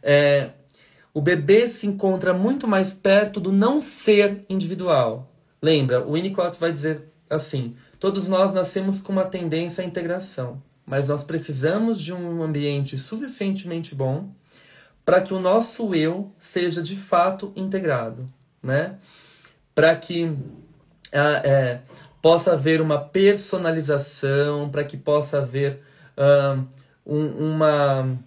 É, 0.01 0.51
o 1.13 1.19
bebê 1.19 1.67
se 1.67 1.85
encontra 1.85 2.33
muito 2.33 2.65
mais 2.69 2.93
perto 2.93 3.41
do 3.41 3.51
não 3.51 3.81
ser 3.81 4.45
individual. 4.49 5.29
Lembra, 5.61 6.07
o 6.07 6.13
Winnicott 6.13 6.57
vai 6.57 6.71
dizer 6.71 7.11
assim: 7.29 7.75
todos 7.99 8.29
nós 8.29 8.53
nascemos 8.53 9.01
com 9.01 9.11
uma 9.11 9.25
tendência 9.25 9.83
à 9.83 9.85
integração, 9.85 10.63
mas 10.85 11.05
nós 11.05 11.21
precisamos 11.21 11.99
de 11.99 12.13
um 12.13 12.41
ambiente 12.41 12.97
suficientemente 12.97 13.93
bom 13.93 14.29
para 15.05 15.21
que 15.21 15.33
o 15.33 15.39
nosso 15.39 15.93
eu 15.95 16.31
seja 16.39 16.81
de 16.81 16.95
fato 16.95 17.51
integrado, 17.55 18.25
né? 18.61 18.97
Para 19.73 19.95
que 19.95 20.31
é, 21.11 21.79
possa 22.21 22.53
haver 22.53 22.81
uma 22.81 22.99
personalização, 22.99 24.69
para 24.69 24.83
que 24.83 24.95
possa 24.95 25.39
haver 25.39 25.81
uh, 26.17 26.63
um, 27.05 27.27
uma, 27.55 28.17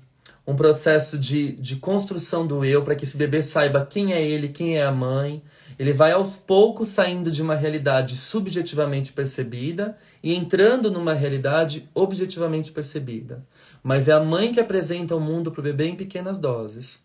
um 0.46 0.56
processo 0.56 1.16
de, 1.16 1.52
de 1.52 1.76
construção 1.76 2.46
do 2.46 2.64
eu, 2.64 2.82
para 2.82 2.96
que 2.96 3.04
esse 3.04 3.16
bebê 3.16 3.42
saiba 3.42 3.87
quem 3.87 4.12
é 4.12 4.22
ele, 4.22 4.48
quem 4.48 4.76
é 4.76 4.84
a 4.84 4.92
mãe. 4.92 5.42
Ele 5.78 5.92
vai 5.92 6.12
aos 6.12 6.37
poucos 6.37 6.88
saindo 6.88 7.30
de 7.30 7.40
uma 7.40 7.54
realidade 7.54 8.16
subjetivamente 8.16 9.12
percebida 9.12 9.96
e 10.22 10.34
entrando 10.34 10.90
numa 10.90 11.14
realidade 11.14 11.88
objetivamente 11.94 12.72
percebida. 12.72 13.44
Mas 13.85 14.09
é 14.09 14.12
a 14.12 14.25
mãe 14.25 14.51
que 14.51 14.59
apresenta 14.59 15.14
o 15.14 15.20
mundo 15.20 15.53
para 15.53 15.61
o 15.61 15.62
bebê 15.62 15.85
em 15.85 15.94
pequenas 15.94 16.38
doses. 16.38 17.05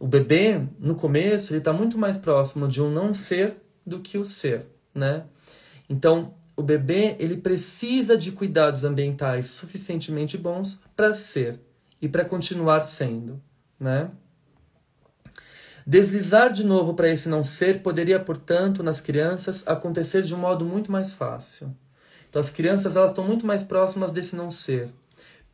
O 0.00 0.06
bebê, 0.06 0.60
no 0.80 0.96
começo, 0.96 1.52
ele 1.52 1.60
está 1.60 1.72
muito 1.72 1.96
mais 1.96 2.16
próximo 2.16 2.66
de 2.66 2.82
um 2.82 2.90
não 2.90 3.14
ser 3.14 3.56
do 3.86 4.00
que 4.00 4.18
o 4.18 4.24
ser, 4.24 4.66
né? 4.92 5.22
Então, 5.88 6.34
o 6.56 6.62
bebê 6.62 7.14
ele 7.20 7.36
precisa 7.36 8.18
de 8.18 8.32
cuidados 8.32 8.82
ambientais 8.82 9.46
suficientemente 9.46 10.36
bons 10.36 10.80
para 10.96 11.12
ser 11.12 11.60
e 12.02 12.08
para 12.08 12.24
continuar 12.24 12.80
sendo, 12.80 13.40
né? 13.78 14.10
Deslizar 15.86 16.52
de 16.52 16.66
novo 16.66 16.94
para 16.94 17.08
esse 17.08 17.28
não 17.28 17.44
ser 17.44 17.80
poderia, 17.80 18.18
portanto, 18.18 18.82
nas 18.82 19.00
crianças 19.00 19.62
acontecer 19.66 20.22
de 20.22 20.34
um 20.34 20.38
modo 20.38 20.64
muito 20.64 20.90
mais 20.90 21.14
fácil. 21.14 21.72
Então, 22.28 22.42
as 22.42 22.50
crianças 22.50 22.96
elas 22.96 23.10
estão 23.10 23.24
muito 23.24 23.46
mais 23.46 23.62
próximas 23.62 24.10
desse 24.10 24.34
não 24.34 24.50
ser. 24.50 24.92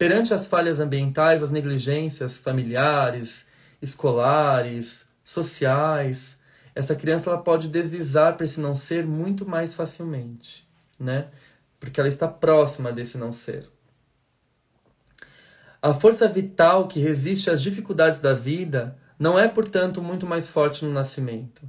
Perante 0.04 0.34
as 0.34 0.46
falhas 0.46 0.80
ambientais, 0.80 1.42
as 1.42 1.50
negligências 1.50 2.36
familiares, 2.36 3.46
escolares, 3.80 5.06
sociais, 5.24 6.36
essa 6.74 6.94
criança 6.94 7.30
ela 7.30 7.40
pode 7.40 7.68
deslizar 7.68 8.36
para 8.36 8.44
esse 8.44 8.60
não 8.60 8.74
ser 8.74 9.06
muito 9.06 9.48
mais 9.48 9.72
facilmente, 9.72 10.68
né? 11.00 11.28
Porque 11.80 11.98
ela 11.98 12.08
está 12.10 12.28
próxima 12.28 12.92
desse 12.92 13.16
não 13.16 13.32
ser. 13.32 13.66
A 15.80 15.94
força 15.94 16.28
vital 16.28 16.86
que 16.86 17.00
resiste 17.00 17.48
às 17.48 17.62
dificuldades 17.62 18.20
da 18.20 18.34
vida 18.34 18.98
não 19.18 19.38
é, 19.38 19.48
portanto, 19.48 20.02
muito 20.02 20.26
mais 20.26 20.50
forte 20.50 20.84
no 20.84 20.92
nascimento. 20.92 21.62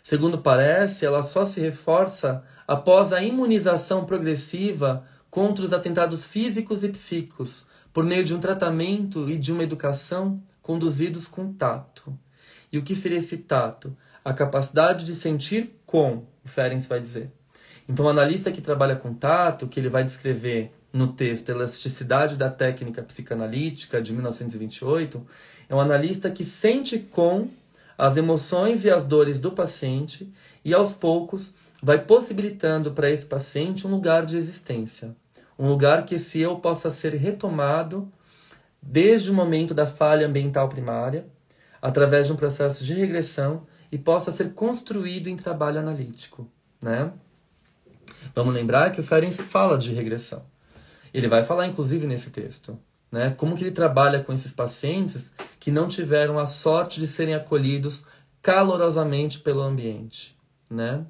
Segundo 0.00 0.38
parece, 0.38 1.04
ela 1.04 1.24
só 1.24 1.44
se 1.44 1.60
reforça 1.60 2.44
após 2.68 3.12
a 3.12 3.20
imunização 3.20 4.04
progressiva 4.04 5.04
contra 5.28 5.64
os 5.64 5.72
atentados 5.72 6.24
físicos 6.24 6.84
e 6.84 6.88
psíquicos, 6.88 7.68
por 7.92 8.04
meio 8.04 8.24
de 8.24 8.34
um 8.34 8.40
tratamento 8.40 9.28
e 9.28 9.36
de 9.36 9.52
uma 9.52 9.62
educação 9.62 10.42
conduzidos 10.62 11.26
com 11.26 11.52
tato. 11.52 12.16
E 12.72 12.78
o 12.78 12.82
que 12.82 12.94
seria 12.94 13.18
esse 13.18 13.36
tato? 13.38 13.96
A 14.24 14.32
capacidade 14.32 15.04
de 15.04 15.14
sentir 15.14 15.80
com, 15.84 16.24
o 16.44 16.48
Ferenc 16.48 16.86
vai 16.86 17.00
dizer. 17.00 17.30
Então, 17.88 18.06
o 18.06 18.08
analista 18.08 18.52
que 18.52 18.60
trabalha 18.60 18.94
com 18.94 19.12
tato, 19.12 19.66
que 19.66 19.80
ele 19.80 19.88
vai 19.88 20.04
descrever 20.04 20.72
no 20.92 21.08
texto 21.08 21.48
Elasticidade 21.48 22.36
da 22.36 22.48
Técnica 22.50 23.02
Psicanalítica, 23.02 24.00
de 24.00 24.12
1928, 24.12 25.26
é 25.68 25.74
um 25.74 25.80
analista 25.80 26.30
que 26.30 26.44
sente 26.44 26.98
com 26.98 27.48
as 27.98 28.16
emoções 28.16 28.84
e 28.84 28.90
as 28.90 29.04
dores 29.04 29.40
do 29.40 29.52
paciente 29.52 30.32
e, 30.64 30.72
aos 30.72 30.92
poucos, 30.92 31.52
vai 31.82 31.98
possibilitando 31.98 32.92
para 32.92 33.10
esse 33.10 33.26
paciente 33.26 33.86
um 33.86 33.90
lugar 33.90 34.24
de 34.24 34.36
existência. 34.36 35.14
Um 35.60 35.68
lugar 35.68 36.06
que 36.06 36.14
esse 36.14 36.40
eu 36.40 36.56
possa 36.56 36.90
ser 36.90 37.12
retomado 37.12 38.10
desde 38.80 39.30
o 39.30 39.34
momento 39.34 39.74
da 39.74 39.86
falha 39.86 40.26
ambiental 40.26 40.70
primária, 40.70 41.26
através 41.82 42.26
de 42.26 42.32
um 42.32 42.36
processo 42.36 42.82
de 42.82 42.94
regressão 42.94 43.66
e 43.92 43.98
possa 43.98 44.32
ser 44.32 44.54
construído 44.54 45.28
em 45.28 45.36
trabalho 45.36 45.78
analítico. 45.78 46.48
Né? 46.80 47.12
Vamos 48.34 48.54
lembrar 48.54 48.90
que 48.90 49.02
o 49.02 49.04
Ferenczi 49.04 49.42
fala 49.42 49.76
de 49.76 49.92
regressão. 49.92 50.42
Ele 51.12 51.28
vai 51.28 51.44
falar, 51.44 51.66
inclusive, 51.66 52.06
nesse 52.06 52.30
texto. 52.30 52.78
Né? 53.12 53.34
Como 53.36 53.54
que 53.54 53.62
ele 53.62 53.70
trabalha 53.70 54.24
com 54.24 54.32
esses 54.32 54.52
pacientes 54.52 55.30
que 55.58 55.70
não 55.70 55.88
tiveram 55.88 56.38
a 56.38 56.46
sorte 56.46 57.00
de 57.00 57.06
serem 57.06 57.34
acolhidos 57.34 58.06
calorosamente 58.40 59.40
pelo 59.40 59.60
ambiente. 59.60 60.34
Né? 60.70 61.04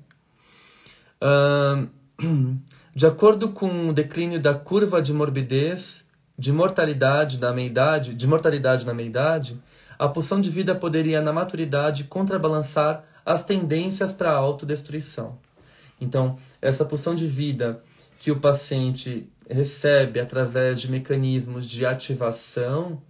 de 2.95 3.07
acordo 3.07 3.51
com 3.51 3.89
o 3.89 3.93
declínio 3.93 4.41
da 4.41 4.55
curva 4.55 5.01
de 5.01 5.13
morbidez, 5.13 6.05
de 6.39 6.53
mortalidade 6.53 7.39
da 7.39 7.53
meia-idade, 7.53 8.15
de 8.15 8.27
mortalidade 8.27 8.85
na 8.85 8.95
meia-idade, 8.95 9.61
a 9.99 10.09
pulsão 10.09 10.41
de 10.41 10.49
vida 10.49 10.75
poderia, 10.75 11.21
na 11.21 11.33
maturidade, 11.33 12.05
contrabalançar 12.05 13.05
as 13.25 13.43
tendências 13.43 14.13
para 14.13 14.31
a 14.31 14.37
autodestruição. 14.37 15.39
Então, 16.01 16.39
essa 16.61 16.85
pulsão 16.85 17.15
de 17.15 17.27
vida 17.27 17.83
que 18.19 18.31
o 18.31 18.41
paciente 18.41 19.31
recebe 19.49 20.19
através 20.21 20.81
de 20.81 20.91
mecanismos 20.91 21.69
de 21.69 21.85
ativação, 21.85 23.03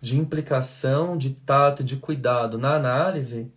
de 0.00 0.16
implicação, 0.16 1.16
de 1.16 1.30
tato, 1.30 1.82
de 1.82 1.96
cuidado 1.96 2.56
na 2.56 2.74
análise, 2.74 3.50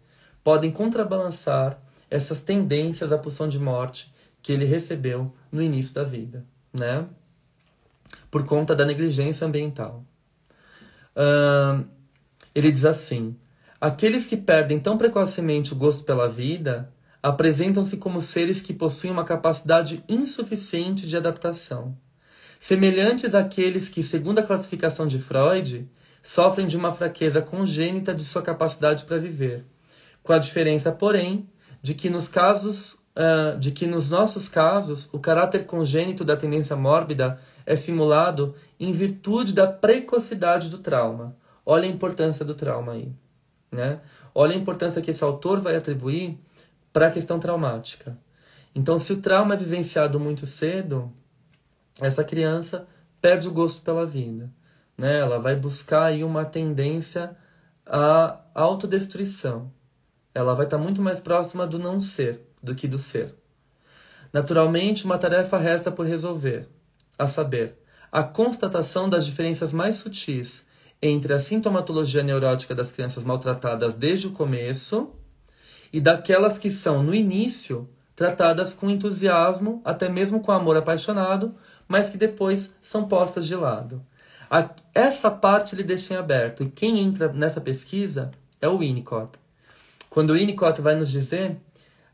podem 0.43 0.71
contrabalançar 0.71 1.79
essas 2.09 2.41
tendências 2.41 3.11
à 3.11 3.17
pulsão 3.17 3.47
de 3.47 3.59
morte 3.59 4.10
que 4.41 4.51
ele 4.51 4.65
recebeu 4.65 5.33
no 5.51 5.61
início 5.61 5.93
da 5.93 6.03
vida, 6.03 6.45
né? 6.73 7.05
Por 8.29 8.45
conta 8.45 8.75
da 8.75 8.85
negligência 8.85 9.45
ambiental. 9.45 10.03
Uh, 11.15 11.85
ele 12.53 12.71
diz 12.71 12.85
assim: 12.85 13.35
aqueles 13.79 14.27
que 14.27 14.37
perdem 14.37 14.79
tão 14.79 14.97
precocemente 14.97 15.73
o 15.73 15.75
gosto 15.75 16.03
pela 16.03 16.27
vida 16.27 16.91
apresentam-se 17.21 17.97
como 17.97 18.21
seres 18.21 18.61
que 18.61 18.73
possuem 18.73 19.13
uma 19.13 19.23
capacidade 19.23 20.03
insuficiente 20.09 21.07
de 21.07 21.15
adaptação 21.15 21.95
semelhantes 22.61 23.33
àqueles 23.33 23.89
que, 23.89 24.03
segundo 24.03 24.37
a 24.37 24.43
classificação 24.43 25.07
de 25.07 25.19
Freud, 25.19 25.89
sofrem 26.21 26.67
de 26.67 26.77
uma 26.77 26.93
fraqueza 26.93 27.41
congênita 27.41 28.13
de 28.13 28.23
sua 28.23 28.43
capacidade 28.43 29.03
para 29.05 29.17
viver, 29.17 29.65
com 30.21 30.31
a 30.31 30.37
diferença, 30.37 30.91
porém, 30.91 31.49
de 31.81 31.95
que 31.95 32.07
nos 32.07 32.27
casos 32.27 33.00
uh, 33.15 33.57
de 33.59 33.71
que 33.71 33.87
nos 33.87 34.09
nossos 34.09 34.47
casos 34.47 35.09
o 35.13 35.19
caráter 35.19 35.65
congênito 35.65 36.23
da 36.23 36.37
tendência 36.37 36.75
mórbida 36.75 37.39
é 37.65 37.75
simulado 37.75 38.55
em 38.79 38.91
virtude 38.91 39.53
da 39.53 39.67
precocidade 39.67 40.69
do 40.69 40.77
trauma. 40.77 41.35
Olha 41.65 41.85
a 41.85 41.91
importância 41.91 42.43
do 42.43 42.55
trauma 42.55 42.93
aí, 42.93 43.11
né? 43.71 43.99
Olha 44.33 44.53
a 44.53 44.57
importância 44.57 45.01
que 45.01 45.11
esse 45.11 45.23
autor 45.23 45.59
vai 45.59 45.75
atribuir 45.75 46.39
para 46.91 47.07
a 47.07 47.11
questão 47.11 47.39
traumática. 47.39 48.17
Então, 48.73 48.99
se 48.99 49.11
o 49.11 49.21
trauma 49.21 49.53
é 49.53 49.57
vivenciado 49.57 50.19
muito 50.19 50.45
cedo, 50.45 51.11
essa 51.99 52.23
criança 52.23 52.87
perde 53.21 53.47
o 53.47 53.51
gosto 53.51 53.81
pela 53.81 54.05
vida. 54.05 54.49
Né? 54.97 55.19
Ela 55.19 55.39
vai 55.39 55.55
buscar 55.55 56.05
aí 56.05 56.23
uma 56.23 56.45
tendência 56.45 57.35
à 57.85 58.39
autodestruição. 58.53 59.71
Ela 60.33 60.53
vai 60.53 60.65
estar 60.65 60.77
muito 60.77 61.01
mais 61.01 61.19
próxima 61.19 61.67
do 61.67 61.77
não 61.77 61.99
ser 61.99 62.50
do 62.61 62.75
que 62.75 62.87
do 62.87 62.97
ser. 62.97 63.35
Naturalmente, 64.31 65.05
uma 65.05 65.17
tarefa 65.17 65.57
resta 65.57 65.91
por 65.91 66.05
resolver, 66.05 66.67
a 67.17 67.27
saber, 67.27 67.77
a 68.11 68.23
constatação 68.23 69.09
das 69.09 69.25
diferenças 69.25 69.73
mais 69.73 69.95
sutis 69.95 70.65
entre 71.01 71.33
a 71.33 71.39
sintomatologia 71.39 72.21
neurótica 72.21 72.75
das 72.75 72.91
crianças 72.91 73.23
maltratadas 73.23 73.95
desde 73.95 74.27
o 74.27 74.31
começo 74.31 75.11
e 75.91 75.99
daquelas 75.99 76.57
que 76.57 76.69
são, 76.69 77.01
no 77.01 77.13
início, 77.13 77.89
tratadas 78.15 78.73
com 78.73 78.89
entusiasmo, 78.89 79.81
até 79.83 80.07
mesmo 80.07 80.39
com 80.39 80.51
amor 80.51 80.77
apaixonado, 80.77 81.55
mas 81.87 82.09
que 82.09 82.17
depois 82.17 82.69
são 82.81 83.07
postas 83.07 83.47
de 83.47 83.55
lado. 83.55 84.05
A, 84.49 84.69
essa 84.93 85.31
parte 85.31 85.73
ele 85.73 85.83
deixa 85.83 86.13
em 86.13 86.17
aberto, 86.17 86.63
e 86.63 86.69
quem 86.69 86.99
entra 86.99 87.31
nessa 87.33 87.59
pesquisa 87.59 88.29
é 88.61 88.67
o 88.67 88.77
Winnicott. 88.77 89.39
Quando 90.09 90.31
o 90.31 90.33
Winnicott 90.33 90.81
vai 90.81 90.95
nos 90.95 91.09
dizer 91.09 91.57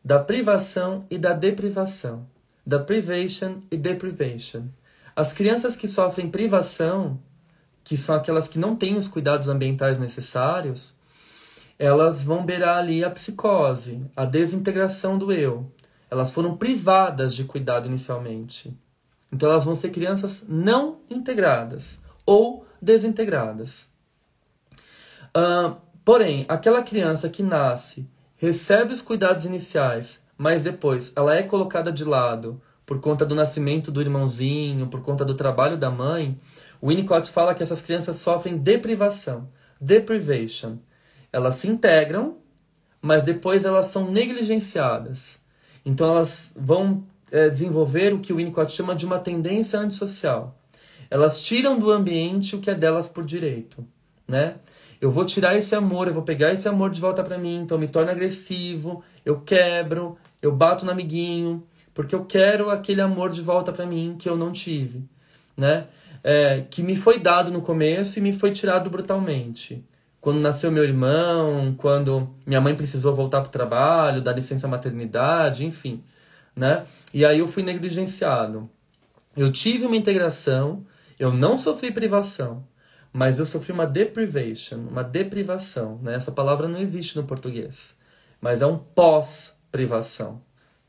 da 0.08 0.20
privação 0.20 1.06
e 1.10 1.17
da 1.17 1.34
deprivação, 1.34 2.26
da 2.65 2.80
privation 2.80 3.58
e 3.70 3.76
deprivation. 3.76 4.70
As 5.13 5.34
crianças 5.34 5.76
que 5.76 5.86
sofrem 5.86 6.32
privação, 6.32 7.20
que 7.84 7.98
são 7.98 8.15
aquelas 8.15 8.48
que 8.48 8.58
não 8.58 8.74
têm 8.74 8.96
os 8.96 9.10
cuidados 9.10 9.50
ambientais 9.50 10.00
necessários, 10.00 10.93
elas 11.78 12.24
vão 12.24 12.46
beirar 12.46 12.78
ali 12.78 13.04
a 13.04 13.10
psicose, 13.10 14.02
a 14.15 14.24
desintegração 14.24 15.17
do 15.17 15.30
eu. 15.30 15.70
Elas 16.10 16.32
foram 16.32 16.56
privadas 16.56 17.36
de 17.36 17.43
cuidado 17.43 17.89
inicialmente. 17.89 18.74
Então 19.30 19.50
elas 19.50 19.65
vão 19.65 19.76
ser 19.76 19.89
crianças 19.89 20.41
não 20.48 21.02
integradas 21.10 22.00
ou 22.26 22.65
desintegradas. 22.82 23.89
Uh, 25.36 25.76
porém, 26.06 26.46
aquela 26.48 26.82
criança 26.82 27.28
que 27.28 27.43
nasce, 27.43 28.08
recebe 28.38 28.93
os 28.93 29.02
cuidados 29.02 29.45
iniciais, 29.45 30.19
mas 30.38 30.62
depois 30.62 31.12
ela 31.15 31.36
é 31.36 31.43
colocada 31.43 31.91
de 31.91 32.04
lado 32.04 32.62
por 32.88 33.02
conta 33.02 33.26
do 33.26 33.36
nascimento 33.36 33.91
do 33.91 34.02
irmãozinho, 34.02 34.88
por 34.88 35.02
conta 35.02 35.26
do 35.26 35.36
trabalho 35.36 35.76
da 35.76 35.91
mãe, 35.91 36.38
o 36.80 36.88
Winnicott 36.88 37.30
fala 37.30 37.54
que 37.54 37.62
essas 37.62 37.82
crianças 37.82 38.15
sofrem 38.15 38.58
deprivação, 38.58 39.50
deprivation. 39.80 40.78
Elas 41.32 41.56
se 41.56 41.67
integram, 41.67 42.38
mas 43.02 43.23
depois 43.23 43.65
elas 43.65 43.88
são 43.88 44.10
negligenciadas. 44.10 45.38
Então 45.86 46.12
elas 46.12 46.54
vão 46.56 47.04
é, 47.30 47.50
desenvolver 47.50 48.13
o 48.13 48.19
que 48.19 48.32
o 48.32 48.38
Winnicott 48.38 48.71
chama 48.71 48.95
de 48.95 49.06
uma 49.06 49.19
tendência 49.19 49.78
antissocial. 49.78 50.58
Elas 51.10 51.41
tiram 51.41 51.78
do 51.78 51.91
ambiente 51.91 52.56
o 52.56 52.60
que 52.60 52.69
é 52.69 52.76
delas 52.76 53.10
por 53.10 53.26
direito, 53.26 53.86
né? 54.26 54.56
Eu 54.99 55.12
vou 55.12 55.25
tirar 55.25 55.55
esse 55.55 55.75
amor, 55.75 56.07
eu 56.07 56.13
vou 56.13 56.23
pegar 56.23 56.51
esse 56.51 56.67
amor 56.67 56.89
de 56.89 56.99
volta 56.99 57.23
para 57.23 57.38
mim, 57.38 57.62
então 57.62 57.77
eu 57.77 57.81
me 57.81 57.88
torno 57.88 58.10
agressivo, 58.10 59.03
eu 59.23 59.39
quebro, 59.41 60.17
eu 60.41 60.51
bato 60.51 60.86
no 60.86 60.91
amiguinho, 60.91 61.63
porque 61.93 62.15
eu 62.15 62.25
quero 62.25 62.69
aquele 62.69 63.01
amor 63.01 63.31
de 63.31 63.41
volta 63.41 63.71
para 63.71 63.86
mim 63.86 64.15
que 64.17 64.27
eu 64.27 64.36
não 64.36 64.51
tive, 64.51 65.03
né? 65.55 65.88
É, 66.23 66.65
que 66.69 66.81
me 66.81 66.95
foi 66.95 67.19
dado 67.19 67.51
no 67.51 67.62
começo 67.62 68.17
e 68.17 68.21
me 68.21 68.33
foi 68.33 68.51
tirado 68.51 68.89
brutalmente. 68.89 69.83
Quando 70.19 70.39
nasceu 70.39 70.71
meu 70.71 70.83
irmão, 70.83 71.73
quando 71.77 72.29
minha 72.45 72.60
mãe 72.60 72.75
precisou 72.75 73.15
voltar 73.15 73.41
para 73.41 73.49
o 73.49 73.51
trabalho, 73.51 74.21
dar 74.21 74.33
licença 74.33 74.67
maternidade, 74.67 75.65
enfim, 75.65 76.03
né? 76.55 76.86
E 77.13 77.23
aí 77.23 77.39
eu 77.39 77.47
fui 77.47 77.63
negligenciado. 77.63 78.69
Eu 79.36 79.51
tive 79.51 79.86
uma 79.86 79.95
integração, 79.95 80.86
eu 81.19 81.31
não 81.31 81.57
sofri 81.57 81.91
privação, 81.91 82.63
mas 83.12 83.39
eu 83.39 83.46
sofri 83.46 83.72
uma 83.72 83.86
deprivation, 83.86 84.78
uma 84.78 85.04
deprivação. 85.04 86.00
Né? 86.02 86.15
Essa 86.15 86.32
palavra 86.32 86.67
não 86.67 86.80
existe 86.80 87.15
no 87.15 87.24
português, 87.24 87.98
mas 88.39 88.62
é 88.62 88.65
um 88.65 88.78
pós-privação. 88.78 90.41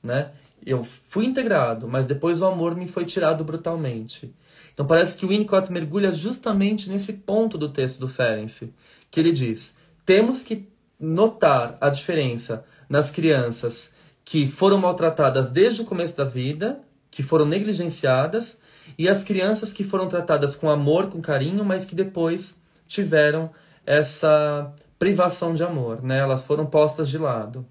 Né? 0.03 0.33
Eu 0.65 0.85
fui 0.85 1.25
integrado, 1.25 1.89
mas 1.89 2.07
depois 2.07 2.43
o 2.43 2.47
amor 2.47 2.75
me 2.75 2.89
foi 2.89 3.05
tirado 3.05 3.45
brutalmente. 3.45 4.35
Então 4.75 4.87
parece 4.87 5.17
que 5.17 5.25
o 5.25 5.29
Winnicott 5.29 5.73
mergulha 5.73 6.13
justamente 6.13 6.89
nesse 6.89 7.13
ponto 7.13 7.57
do 7.57 7.69
texto 7.69 7.99
do 7.99 8.09
Ferenczi, 8.09 8.73
que 9.11 9.19
ele 9.19 9.33
diz: 9.33 9.75
temos 10.05 10.43
que 10.43 10.69
notar 10.99 11.79
a 11.81 11.89
diferença 11.89 12.65
nas 12.89 13.11
crianças 13.11 13.91
que 14.25 14.47
foram 14.47 14.79
maltratadas 14.79 15.51
desde 15.51 15.81
o 15.81 15.85
começo 15.85 16.17
da 16.17 16.25
vida, 16.25 16.81
que 17.11 17.23
foram 17.23 17.47
negligenciadas, 17.47 18.58
e 18.97 19.09
as 19.09 19.23
crianças 19.23 19.73
que 19.73 19.85
foram 19.85 20.09
tratadas 20.09 20.55
com 20.57 20.71
amor, 20.71 21.09
com 21.09 21.21
carinho, 21.21 21.65
mas 21.65 21.85
que 21.85 21.95
depois 21.95 22.57
tiveram 22.87 23.51
essa 23.85 24.73
privação 24.99 25.55
de 25.55 25.63
amor, 25.63 26.03
né? 26.03 26.19
Elas 26.19 26.45
foram 26.45 26.67
postas 26.67 27.09
de 27.09 27.19
lado. 27.19 27.67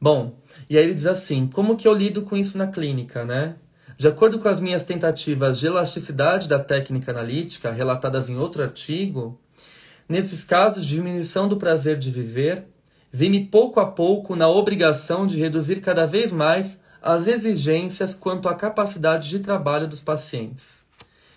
Bom, 0.00 0.36
e 0.68 0.76
aí 0.76 0.84
ele 0.84 0.94
diz 0.94 1.06
assim: 1.06 1.46
como 1.46 1.76
que 1.76 1.88
eu 1.88 1.94
lido 1.94 2.22
com 2.22 2.36
isso 2.36 2.58
na 2.58 2.66
clínica, 2.66 3.24
né? 3.24 3.56
De 3.96 4.08
acordo 4.08 4.38
com 4.38 4.48
as 4.48 4.60
minhas 4.60 4.84
tentativas 4.84 5.58
de 5.58 5.66
elasticidade 5.66 6.48
da 6.48 6.58
técnica 6.58 7.12
analítica, 7.12 7.70
relatadas 7.70 8.28
em 8.28 8.36
outro 8.36 8.62
artigo, 8.62 9.40
nesses 10.08 10.42
casos 10.42 10.84
de 10.84 10.96
diminuição 10.96 11.48
do 11.48 11.56
prazer 11.56 11.98
de 11.98 12.10
viver, 12.10 12.66
vi-me 13.12 13.46
pouco 13.46 13.78
a 13.78 13.86
pouco 13.86 14.34
na 14.34 14.48
obrigação 14.48 15.26
de 15.26 15.38
reduzir 15.38 15.80
cada 15.80 16.06
vez 16.06 16.32
mais 16.32 16.78
as 17.06 17.26
exigências 17.26 18.14
quanto 18.14 18.48
à 18.48 18.54
capacidade 18.54 19.28
de 19.28 19.38
trabalho 19.38 19.86
dos 19.86 20.00
pacientes. 20.00 20.82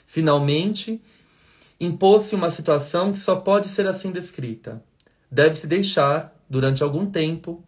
Finalmente, 0.05 1.01
impôs-se 1.77 2.33
uma 2.33 2.49
situação 2.49 3.11
que 3.11 3.19
só 3.19 3.35
pode 3.35 3.67
ser 3.67 3.85
assim 3.85 4.09
descrita. 4.09 4.81
Deve-se 5.29 5.67
deixar, 5.67 6.33
durante 6.49 6.81
algum 6.81 7.05
tempo, 7.05 7.61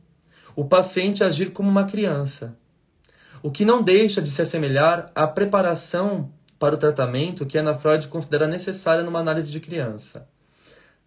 o 0.55 0.63
paciente 0.63 1.25
agir 1.25 1.51
como 1.51 1.69
uma 1.69 1.83
criança, 1.83 2.57
o 3.43 3.51
que 3.51 3.65
não 3.65 3.83
deixa 3.83 4.21
de 4.21 4.31
se 4.31 4.41
assemelhar 4.41 5.11
à 5.13 5.27
preparação 5.27 6.31
para 6.57 6.75
o 6.75 6.77
tratamento 6.77 7.45
que 7.45 7.57
Ana 7.57 7.75
Freud 7.75 8.07
considera 8.07 8.47
necessária 8.47 9.03
numa 9.03 9.19
análise 9.19 9.51
de 9.51 9.59
criança. 9.59 10.25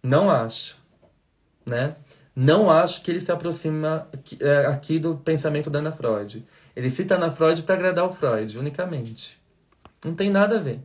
Não 0.01 0.29
acho, 0.29 0.77
né? 1.65 1.95
Não 2.35 2.69
acho 2.69 3.01
que 3.01 3.11
ele 3.11 3.19
se 3.19 3.31
aproxima 3.31 4.07
é, 4.39 4.65
aqui 4.65 4.97
do 4.97 5.15
pensamento 5.15 5.69
da 5.69 5.79
Ana 5.79 5.91
Freud. 5.91 6.43
Ele 6.75 6.89
cita 6.89 7.15
Ana 7.15 7.31
Freud 7.31 7.61
para 7.63 7.75
agradar 7.75 8.05
o 8.05 8.13
Freud, 8.13 8.57
unicamente. 8.57 9.39
Não 10.03 10.15
tem 10.15 10.29
nada 10.29 10.57
a 10.57 10.61
ver. 10.61 10.79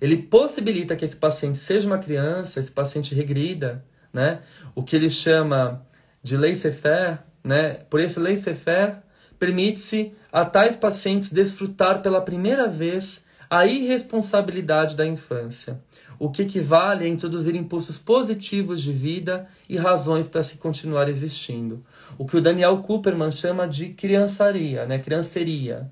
Ele 0.00 0.16
possibilita 0.16 0.96
que 0.96 1.04
esse 1.04 1.16
paciente 1.16 1.58
seja 1.58 1.86
uma 1.86 1.98
criança, 1.98 2.60
esse 2.60 2.70
paciente 2.70 3.14
regrida, 3.14 3.84
né? 4.12 4.42
O 4.74 4.82
que 4.82 4.96
ele 4.96 5.10
chama 5.10 5.84
de 6.22 6.36
laissez-faire, 6.36 7.18
né? 7.42 7.74
Por 7.90 8.00
esse 8.00 8.18
laissez-faire, 8.18 8.98
permite-se 9.38 10.12
a 10.32 10.44
tais 10.44 10.76
pacientes 10.76 11.30
desfrutar 11.30 12.00
pela 12.00 12.20
primeira 12.20 12.66
vez 12.68 13.22
a 13.50 13.66
irresponsabilidade 13.66 14.96
da 14.96 15.06
infância, 15.06 15.80
o 16.18 16.30
que 16.30 16.42
equivale 16.42 17.04
a 17.04 17.08
introduzir 17.08 17.54
impulsos 17.54 17.98
positivos 17.98 18.82
de 18.82 18.92
vida 18.92 19.46
e 19.68 19.76
razões 19.76 20.26
para 20.26 20.42
se 20.42 20.56
continuar 20.56 21.08
existindo. 21.08 21.84
O 22.18 22.26
que 22.26 22.36
o 22.36 22.40
Daniel 22.40 22.78
Cooperman 22.78 23.30
chama 23.30 23.66
de 23.66 23.90
criançaria, 23.90 24.86
né? 24.86 24.98
crianceria. 24.98 25.90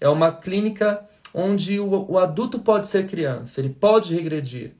É 0.00 0.08
uma 0.08 0.32
clínica 0.32 1.04
onde 1.34 1.78
o, 1.78 2.10
o 2.12 2.18
adulto 2.18 2.58
pode 2.58 2.88
ser 2.88 3.06
criança, 3.06 3.60
ele 3.60 3.70
pode 3.70 4.14
regredir. 4.14 4.72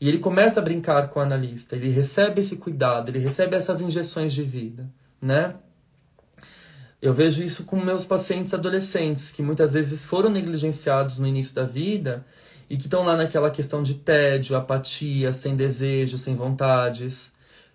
E 0.00 0.08
ele 0.08 0.18
começa 0.18 0.60
a 0.60 0.62
brincar 0.62 1.08
com 1.08 1.18
o 1.18 1.22
analista, 1.22 1.74
ele 1.74 1.88
recebe 1.88 2.42
esse 2.42 2.56
cuidado, 2.56 3.08
ele 3.08 3.18
recebe 3.18 3.56
essas 3.56 3.80
injeções 3.80 4.34
de 4.34 4.42
vida, 4.42 4.86
né? 5.20 5.54
Eu 7.00 7.14
vejo 7.14 7.42
isso 7.42 7.64
com 7.64 7.76
meus 7.76 8.04
pacientes 8.04 8.52
adolescentes, 8.52 9.30
que 9.30 9.42
muitas 9.42 9.72
vezes 9.72 10.04
foram 10.04 10.28
negligenciados 10.28 11.18
no 11.18 11.26
início 11.26 11.54
da 11.54 11.64
vida 11.64 12.24
e 12.68 12.76
que 12.76 12.84
estão 12.86 13.04
lá 13.04 13.16
naquela 13.16 13.50
questão 13.50 13.82
de 13.82 13.94
tédio, 13.94 14.56
apatia, 14.56 15.32
sem 15.32 15.54
desejo, 15.54 16.18
sem 16.18 16.34
vontades, 16.34 17.32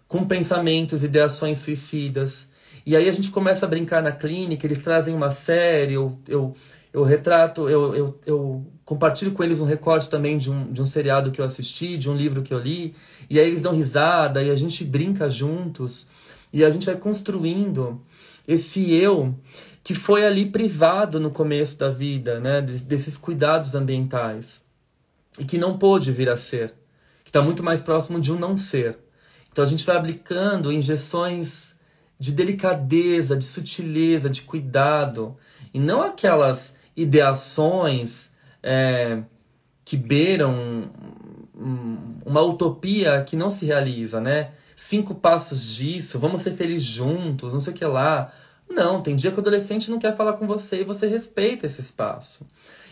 com 0.08 0.26
pensamentos, 0.26 1.04
ideações 1.04 1.60
suicidas. 1.60 2.47
E 2.86 2.96
aí 2.96 3.08
a 3.08 3.12
gente 3.12 3.32
começa 3.32 3.65
a 3.65 3.70
brincar 3.70 4.02
na 4.02 4.12
clínica, 4.12 4.65
eles 4.65 4.80
trazem 4.80 5.13
uma 5.13 5.32
série, 5.32 5.94
eu, 5.94 6.17
eu, 6.28 6.56
eu 6.91 7.04
retrato, 7.04 7.70
eu, 7.70 7.96
eu, 7.96 8.20
eu 8.26 8.65
compartilho 8.84 9.32
com 9.32 9.44
eles 9.44 9.60
um 9.60 9.65
recorte 9.65 10.10
também 10.10 10.38
de 10.38 10.50
um, 10.50 10.72
de 10.72 10.82
um 10.82 10.86
seriado 10.86 11.32
que 11.32 11.39
eu 11.39 11.46
assisti, 11.46 11.98
de 11.98 12.10
um 12.10 12.15
livro 12.15 12.41
que 12.41 12.54
eu 12.54 12.60
li, 12.60 12.96
e 13.30 13.39
aí 13.39 13.48
eles 13.48 13.62
dão 13.62 13.74
risada 13.74 14.41
e 14.41 14.50
a 14.50 14.56
gente 14.56 14.84
brinca 14.84 15.30
juntos, 15.30 16.08
e 16.52 16.63
a 16.65 16.70
gente 16.70 16.86
vai 16.86 16.96
construindo 16.96 18.02
esse 18.48 18.91
eu 18.94 19.36
que 19.84 19.96
foi 19.96 20.26
ali 20.26 20.46
privado 20.46 21.20
no 21.20 21.32
começo 21.32 21.78
da 21.78 21.89
vida, 21.89 22.39
né, 22.39 22.62
desses 22.62 23.17
cuidados 23.17 23.74
ambientais 23.74 24.63
e 25.39 25.46
que 25.46 25.58
não 25.58 25.78
pôde 25.78 26.12
vir 26.12 26.30
a 26.30 26.36
ser, 26.36 26.74
que 27.24 27.30
está 27.30 27.41
muito 27.41 27.63
mais 27.63 27.82
próximo 27.82 28.20
de 28.20 28.32
um 28.32 28.38
não 28.38 28.58
ser. 28.58 28.98
Então 29.52 29.63
a 29.63 29.67
gente 29.67 29.86
vai 29.86 29.98
aplicando 29.98 30.72
injeções 30.72 31.70
de 32.21 32.31
delicadeza, 32.31 33.36
de 33.36 33.43
sutileza, 33.43 34.29
de 34.29 34.43
cuidado, 34.43 35.36
e 35.73 35.79
não 35.79 36.03
aquelas 36.03 36.75
ideações 36.95 38.29
é, 38.62 39.23
que 39.84 39.97
beiram 39.97 40.91
uma 42.23 42.41
utopia 42.41 43.23
que 43.23 43.36
não 43.36 43.49
se 43.49 43.65
realiza, 43.65 44.21
né? 44.21 44.51
Cinco 44.75 45.15
passos 45.15 45.75
disso, 45.75 46.19
vamos 46.19 46.43
ser 46.43 46.51
felizes 46.51 46.88
juntos, 46.88 47.53
não 47.53 47.60
sei 47.60 47.73
o 47.73 47.75
que 47.75 47.86
lá. 47.86 48.31
Não, 48.69 49.01
tem 49.01 49.15
dia 49.15 49.31
que 49.31 49.38
o 49.38 49.41
adolescente 49.41 49.89
não 49.89 49.97
quer 49.97 50.15
falar 50.15 50.34
com 50.34 50.45
você 50.45 50.81
e 50.81 50.84
você 50.84 51.07
respeita 51.07 51.65
esse 51.65 51.81
espaço. 51.81 52.45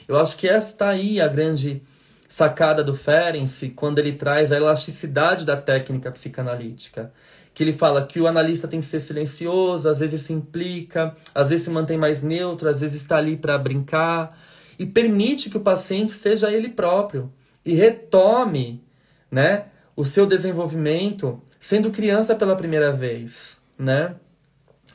Eu 0.07 0.19
acho 0.19 0.35
que 0.37 0.49
esta 0.49 0.87
aí 0.87 1.19
é 1.19 1.23
a 1.23 1.27
grande 1.27 1.83
sacada 2.27 2.83
do 2.83 2.95
Ferenczi 2.95 3.69
quando 3.69 3.99
ele 3.99 4.13
traz 4.13 4.51
a 4.51 4.57
elasticidade 4.57 5.45
da 5.45 5.55
técnica 5.55 6.11
psicanalítica. 6.11 7.13
Que 7.53 7.63
ele 7.63 7.73
fala 7.73 8.05
que 8.05 8.19
o 8.19 8.27
analista 8.27 8.67
tem 8.67 8.79
que 8.79 8.85
ser 8.85 8.99
silencioso, 8.99 9.89
às 9.89 9.99
vezes 9.99 10.21
se 10.21 10.33
implica, 10.33 11.15
às 11.33 11.49
vezes 11.49 11.65
se 11.65 11.69
mantém 11.69 11.97
mais 11.97 12.21
neutro, 12.23 12.69
às 12.69 12.81
vezes 12.81 13.01
está 13.01 13.17
ali 13.17 13.35
para 13.35 13.57
brincar, 13.57 14.37
e 14.77 14.85
permite 14.85 15.49
que 15.49 15.57
o 15.57 15.61
paciente 15.61 16.13
seja 16.13 16.51
ele 16.51 16.69
próprio 16.69 17.31
e 17.65 17.73
retome 17.73 18.81
né, 19.29 19.65
o 19.95 20.05
seu 20.05 20.25
desenvolvimento 20.25 21.41
sendo 21.59 21.91
criança 21.91 22.33
pela 22.33 22.55
primeira 22.55 22.91
vez. 22.91 23.57
Né? 23.77 24.15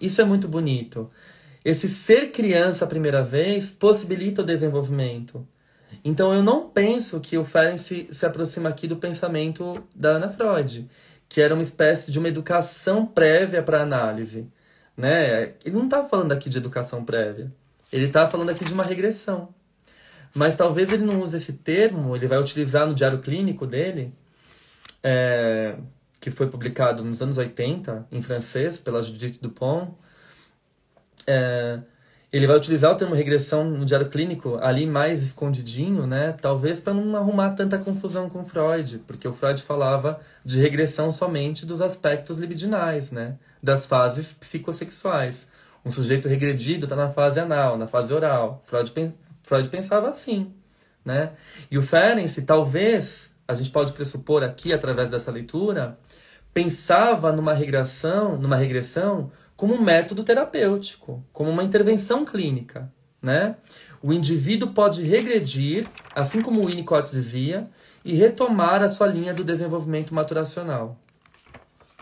Isso 0.00 0.20
é 0.22 0.24
muito 0.24 0.48
bonito. 0.48 1.10
Esse 1.64 1.88
ser 1.88 2.30
criança 2.32 2.84
a 2.84 2.88
primeira 2.88 3.22
vez 3.22 3.70
possibilita 3.70 4.42
o 4.42 4.44
desenvolvimento. 4.44 5.46
Então 6.04 6.34
eu 6.34 6.42
não 6.42 6.68
penso 6.68 7.20
que 7.20 7.38
o 7.38 7.44
Ferenc 7.44 7.78
se, 7.78 8.08
se 8.10 8.26
aproxima 8.26 8.68
aqui 8.68 8.88
do 8.88 8.96
pensamento 8.96 9.84
da 9.94 10.10
Ana 10.10 10.28
Freud, 10.28 10.88
que 11.28 11.40
era 11.40 11.54
uma 11.54 11.62
espécie 11.62 12.12
de 12.12 12.18
uma 12.18 12.28
educação 12.28 13.06
prévia 13.06 13.62
para 13.62 13.82
análise. 13.82 14.48
Né? 14.96 15.54
Ele 15.64 15.74
não 15.74 15.84
está 15.84 16.04
falando 16.04 16.32
aqui 16.32 16.48
de 16.48 16.58
educação 16.58 17.04
prévia. 17.04 17.52
Ele 17.92 18.04
está 18.04 18.26
falando 18.26 18.50
aqui 18.50 18.64
de 18.64 18.72
uma 18.72 18.84
regressão. 18.84 19.54
Mas 20.34 20.56
talvez 20.56 20.90
ele 20.90 21.04
não 21.04 21.20
use 21.20 21.36
esse 21.36 21.52
termo, 21.52 22.16
ele 22.16 22.26
vai 22.26 22.38
utilizar 22.38 22.86
no 22.86 22.94
diário 22.94 23.20
clínico 23.20 23.66
dele, 23.66 24.12
é, 25.00 25.76
que 26.20 26.30
foi 26.30 26.48
publicado 26.48 27.04
nos 27.04 27.22
anos 27.22 27.38
80, 27.38 28.08
em 28.10 28.20
francês, 28.20 28.80
pela 28.80 29.00
Judith 29.00 29.38
Dupont. 29.40 29.92
É, 31.26 31.80
ele 32.36 32.48
vai 32.48 32.56
utilizar 32.56 32.90
o 32.90 32.96
termo 32.96 33.14
regressão 33.14 33.62
no 33.62 33.86
diário 33.86 34.08
clínico 34.08 34.58
ali 34.60 34.86
mais 34.86 35.22
escondidinho, 35.22 36.04
né? 36.04 36.34
Talvez 36.42 36.80
para 36.80 36.92
não 36.92 37.14
arrumar 37.14 37.50
tanta 37.50 37.78
confusão 37.78 38.28
com 38.28 38.44
Freud, 38.44 39.00
porque 39.06 39.28
o 39.28 39.32
Freud 39.32 39.62
falava 39.62 40.18
de 40.44 40.60
regressão 40.60 41.12
somente 41.12 41.64
dos 41.64 41.80
aspectos 41.80 42.38
libidinais, 42.38 43.12
né? 43.12 43.36
Das 43.62 43.86
fases 43.86 44.32
psicossexuais. 44.32 45.46
Um 45.84 45.92
sujeito 45.92 46.26
regredido 46.26 46.86
está 46.86 46.96
na 46.96 47.08
fase 47.08 47.38
anal, 47.38 47.78
na 47.78 47.86
fase 47.86 48.12
oral. 48.12 48.60
Freud, 48.66 48.92
Freud 49.44 49.68
pensava 49.68 50.08
assim, 50.08 50.52
né? 51.04 51.30
E 51.70 51.78
o 51.78 51.82
Ferenczi, 51.82 52.42
talvez, 52.42 53.30
a 53.46 53.54
gente 53.54 53.70
pode 53.70 53.92
pressupor 53.92 54.42
aqui, 54.42 54.72
através 54.72 55.08
dessa 55.08 55.30
leitura, 55.30 55.96
pensava 56.52 57.30
numa 57.30 57.54
regressão, 57.54 58.36
numa 58.36 58.56
regressão 58.56 59.30
como 59.56 59.74
um 59.74 59.82
método 59.82 60.24
terapêutico, 60.24 61.24
como 61.32 61.50
uma 61.50 61.62
intervenção 61.62 62.24
clínica, 62.24 62.92
né? 63.22 63.56
O 64.02 64.12
indivíduo 64.12 64.70
pode 64.72 65.02
regredir, 65.02 65.86
assim 66.14 66.42
como 66.42 66.60
o 66.60 66.66
Winnicott 66.66 67.10
dizia, 67.10 67.68
e 68.04 68.14
retomar 68.14 68.82
a 68.82 68.88
sua 68.88 69.06
linha 69.06 69.32
do 69.32 69.42
desenvolvimento 69.42 70.14
maturacional. 70.14 70.98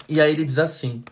E 0.08 0.20
aí 0.20 0.32
ele 0.32 0.44
diz 0.44 0.58
assim: 0.58 1.04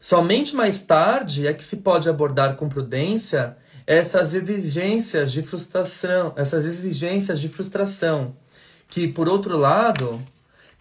somente 0.00 0.56
mais 0.56 0.80
tarde 0.82 1.46
é 1.46 1.52
que 1.52 1.62
se 1.62 1.76
pode 1.76 2.08
abordar 2.08 2.56
com 2.56 2.68
prudência 2.68 3.56
essas 3.86 4.34
exigências 4.34 5.32
de 5.32 5.42
frustração, 5.42 6.32
essas 6.36 6.66
exigências 6.66 7.40
de 7.40 7.48
frustração, 7.48 8.36
que 8.88 9.08
por 9.08 9.28
outro 9.28 9.56
lado 9.56 10.20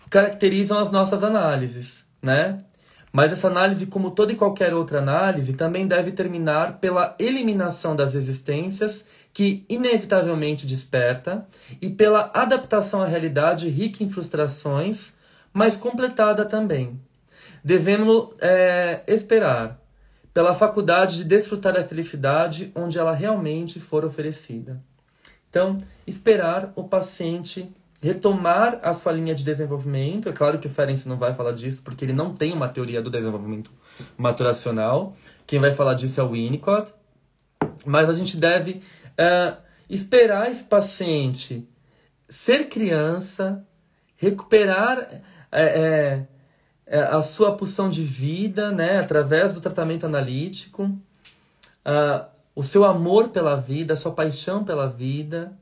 caracterizam 0.09 0.79
as 0.79 0.91
nossas 0.91 1.23
análises, 1.23 2.03
né? 2.21 2.63
Mas 3.11 3.31
essa 3.31 3.47
análise, 3.47 3.87
como 3.87 4.11
toda 4.11 4.31
e 4.31 4.35
qualquer 4.35 4.73
outra 4.73 4.99
análise, 4.99 5.53
também 5.53 5.87
deve 5.87 6.11
terminar 6.11 6.79
pela 6.79 7.15
eliminação 7.17 7.95
das 7.95 8.13
resistências 8.13 9.03
que 9.33 9.65
inevitavelmente 9.69 10.65
desperta 10.65 11.45
e 11.81 11.89
pela 11.89 12.31
adaptação 12.33 13.01
à 13.01 13.05
realidade 13.05 13.69
rica 13.69 14.03
em 14.03 14.09
frustrações, 14.09 15.13
mas 15.53 15.77
completada 15.77 16.43
também. 16.43 16.99
Devemos 17.63 18.29
é, 18.39 19.01
esperar 19.07 19.79
pela 20.33 20.53
faculdade 20.53 21.17
de 21.17 21.23
desfrutar 21.23 21.73
da 21.73 21.83
felicidade 21.83 22.71
onde 22.75 22.99
ela 22.99 23.13
realmente 23.13 23.79
for 23.79 24.05
oferecida. 24.05 24.79
Então, 25.49 25.77
esperar 26.05 26.71
o 26.75 26.83
paciente 26.83 27.71
retomar 28.01 28.79
a 28.83 28.93
sua 28.93 29.11
linha 29.11 29.33
de 29.33 29.43
desenvolvimento. 29.43 30.29
É 30.29 30.31
claro 30.31 30.59
que 30.59 30.67
o 30.67 30.69
Ferenc 30.69 31.07
não 31.07 31.17
vai 31.17 31.33
falar 31.33 31.51
disso 31.51 31.81
porque 31.83 32.05
ele 32.05 32.13
não 32.13 32.33
tem 32.33 32.53
uma 32.53 32.69
teoria 32.69 33.01
do 33.01 33.09
desenvolvimento 33.09 33.71
maturacional. 34.17 35.15
Quem 35.45 35.59
vai 35.59 35.73
falar 35.73 35.95
disso 35.95 36.19
é 36.19 36.23
o 36.23 36.31
Winnicott. 36.31 36.93
Mas 37.85 38.09
a 38.09 38.13
gente 38.13 38.37
deve 38.37 38.81
uh, 39.17 39.57
esperar 39.89 40.49
esse 40.49 40.63
paciente 40.63 41.67
ser 42.29 42.65
criança, 42.65 43.65
recuperar 44.17 45.21
é, 45.51 45.63
é, 45.63 46.27
é, 46.85 46.99
a 47.03 47.21
sua 47.21 47.55
pulsão 47.55 47.89
de 47.89 48.03
vida, 48.03 48.71
né, 48.71 48.99
através 48.99 49.53
do 49.53 49.61
tratamento 49.61 50.05
analítico, 50.05 50.83
uh, 50.83 52.25
o 52.53 52.63
seu 52.63 52.83
amor 52.83 53.29
pela 53.29 53.55
vida, 53.55 53.93
a 53.93 53.97
sua 53.97 54.11
paixão 54.11 54.63
pela 54.63 54.87
vida, 54.89 55.57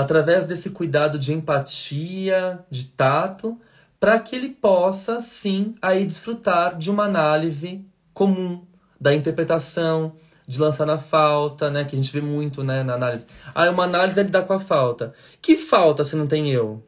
através 0.00 0.46
desse 0.46 0.70
cuidado 0.70 1.18
de 1.18 1.32
empatia, 1.32 2.64
de 2.70 2.84
tato, 2.84 3.60
para 3.98 4.18
que 4.18 4.34
ele 4.34 4.48
possa 4.48 5.20
sim 5.20 5.74
aí 5.82 6.06
desfrutar 6.06 6.76
de 6.78 6.90
uma 6.90 7.04
análise 7.04 7.84
comum 8.14 8.64
da 8.98 9.14
interpretação, 9.14 10.14
de 10.46 10.58
lançar 10.58 10.86
na 10.86 10.96
falta, 10.96 11.70
né, 11.70 11.84
que 11.84 11.94
a 11.94 11.98
gente 11.98 12.12
vê 12.12 12.20
muito, 12.20 12.64
né, 12.64 12.82
na 12.82 12.94
análise. 12.94 13.26
Ah, 13.54 13.70
uma 13.70 13.84
análise 13.84 14.18
é 14.18 14.22
lidar 14.22 14.44
com 14.44 14.54
a 14.54 14.58
falta. 14.58 15.12
Que 15.40 15.56
falta 15.56 16.02
se 16.02 16.16
não 16.16 16.26
tem 16.26 16.50
eu? 16.50 16.82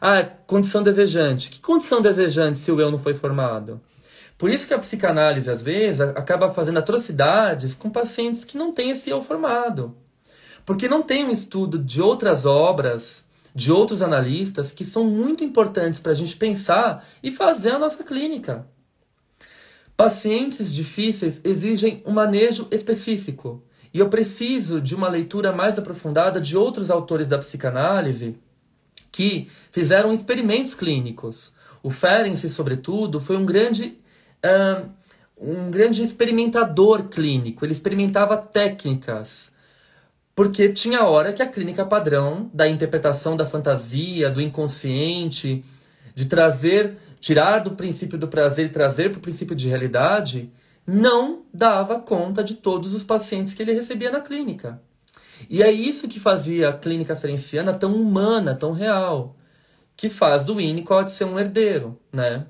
Ah, 0.00 0.24
condição 0.46 0.82
desejante. 0.82 1.50
Que 1.50 1.60
condição 1.60 2.00
desejante 2.00 2.58
se 2.58 2.72
o 2.72 2.80
eu 2.80 2.90
não 2.90 2.98
foi 2.98 3.14
formado? 3.14 3.80
Por 4.38 4.48
isso 4.48 4.66
que 4.66 4.72
a 4.72 4.78
psicanálise, 4.78 5.50
às 5.50 5.60
vezes, 5.60 6.00
acaba 6.00 6.50
fazendo 6.50 6.78
atrocidades 6.78 7.74
com 7.74 7.90
pacientes 7.90 8.42
que 8.42 8.56
não 8.56 8.72
têm 8.72 8.90
esse 8.90 9.10
eu 9.10 9.22
formado. 9.22 9.94
Porque 10.70 10.86
não 10.86 11.02
tem 11.02 11.24
um 11.24 11.32
estudo 11.32 11.80
de 11.80 12.00
outras 12.00 12.46
obras, 12.46 13.24
de 13.52 13.72
outros 13.72 14.02
analistas, 14.02 14.70
que 14.70 14.84
são 14.84 15.02
muito 15.02 15.42
importantes 15.42 15.98
para 15.98 16.12
a 16.12 16.14
gente 16.14 16.36
pensar 16.36 17.04
e 17.20 17.32
fazer 17.32 17.72
a 17.72 17.78
nossa 17.80 18.04
clínica. 18.04 18.64
Pacientes 19.96 20.72
difíceis 20.72 21.40
exigem 21.42 22.04
um 22.06 22.12
manejo 22.12 22.68
específico. 22.70 23.64
E 23.92 23.98
eu 23.98 24.08
preciso 24.08 24.80
de 24.80 24.94
uma 24.94 25.08
leitura 25.08 25.50
mais 25.50 25.76
aprofundada 25.76 26.40
de 26.40 26.56
outros 26.56 26.88
autores 26.88 27.26
da 27.26 27.38
psicanálise 27.38 28.38
que 29.10 29.50
fizeram 29.72 30.12
experimentos 30.12 30.72
clínicos. 30.72 31.52
O 31.82 31.90
Ferenczi, 31.90 32.48
sobretudo, 32.48 33.20
foi 33.20 33.36
um 33.36 33.44
grande, 33.44 33.98
uh, 34.46 34.88
um 35.36 35.68
grande 35.68 36.00
experimentador 36.00 37.08
clínico. 37.08 37.64
Ele 37.64 37.72
experimentava 37.72 38.36
técnicas, 38.36 39.50
porque 40.40 40.70
tinha 40.70 41.04
hora 41.04 41.34
que 41.34 41.42
a 41.42 41.46
clínica 41.46 41.84
padrão 41.84 42.50
da 42.54 42.66
interpretação 42.66 43.36
da 43.36 43.44
fantasia, 43.44 44.30
do 44.30 44.40
inconsciente, 44.40 45.62
de 46.14 46.24
trazer, 46.24 46.96
tirar 47.20 47.58
do 47.58 47.72
princípio 47.72 48.16
do 48.16 48.26
prazer 48.26 48.64
e 48.64 48.70
trazer 48.70 49.10
para 49.10 49.18
o 49.18 49.20
princípio 49.20 49.54
de 49.54 49.68
realidade, 49.68 50.50
não 50.86 51.42
dava 51.52 52.00
conta 52.00 52.42
de 52.42 52.54
todos 52.54 52.94
os 52.94 53.04
pacientes 53.04 53.52
que 53.52 53.60
ele 53.60 53.74
recebia 53.74 54.10
na 54.10 54.22
clínica. 54.22 54.80
E 55.50 55.62
é 55.62 55.70
isso 55.70 56.08
que 56.08 56.18
fazia 56.18 56.70
a 56.70 56.72
clínica 56.72 57.14
ferenciana 57.14 57.74
tão 57.74 57.94
humana, 57.94 58.54
tão 58.54 58.72
real, 58.72 59.36
que 59.94 60.08
faz 60.08 60.42
do 60.42 60.54
Winnicott 60.54 61.10
ser 61.10 61.24
um 61.24 61.38
herdeiro, 61.38 62.00
né? 62.10 62.46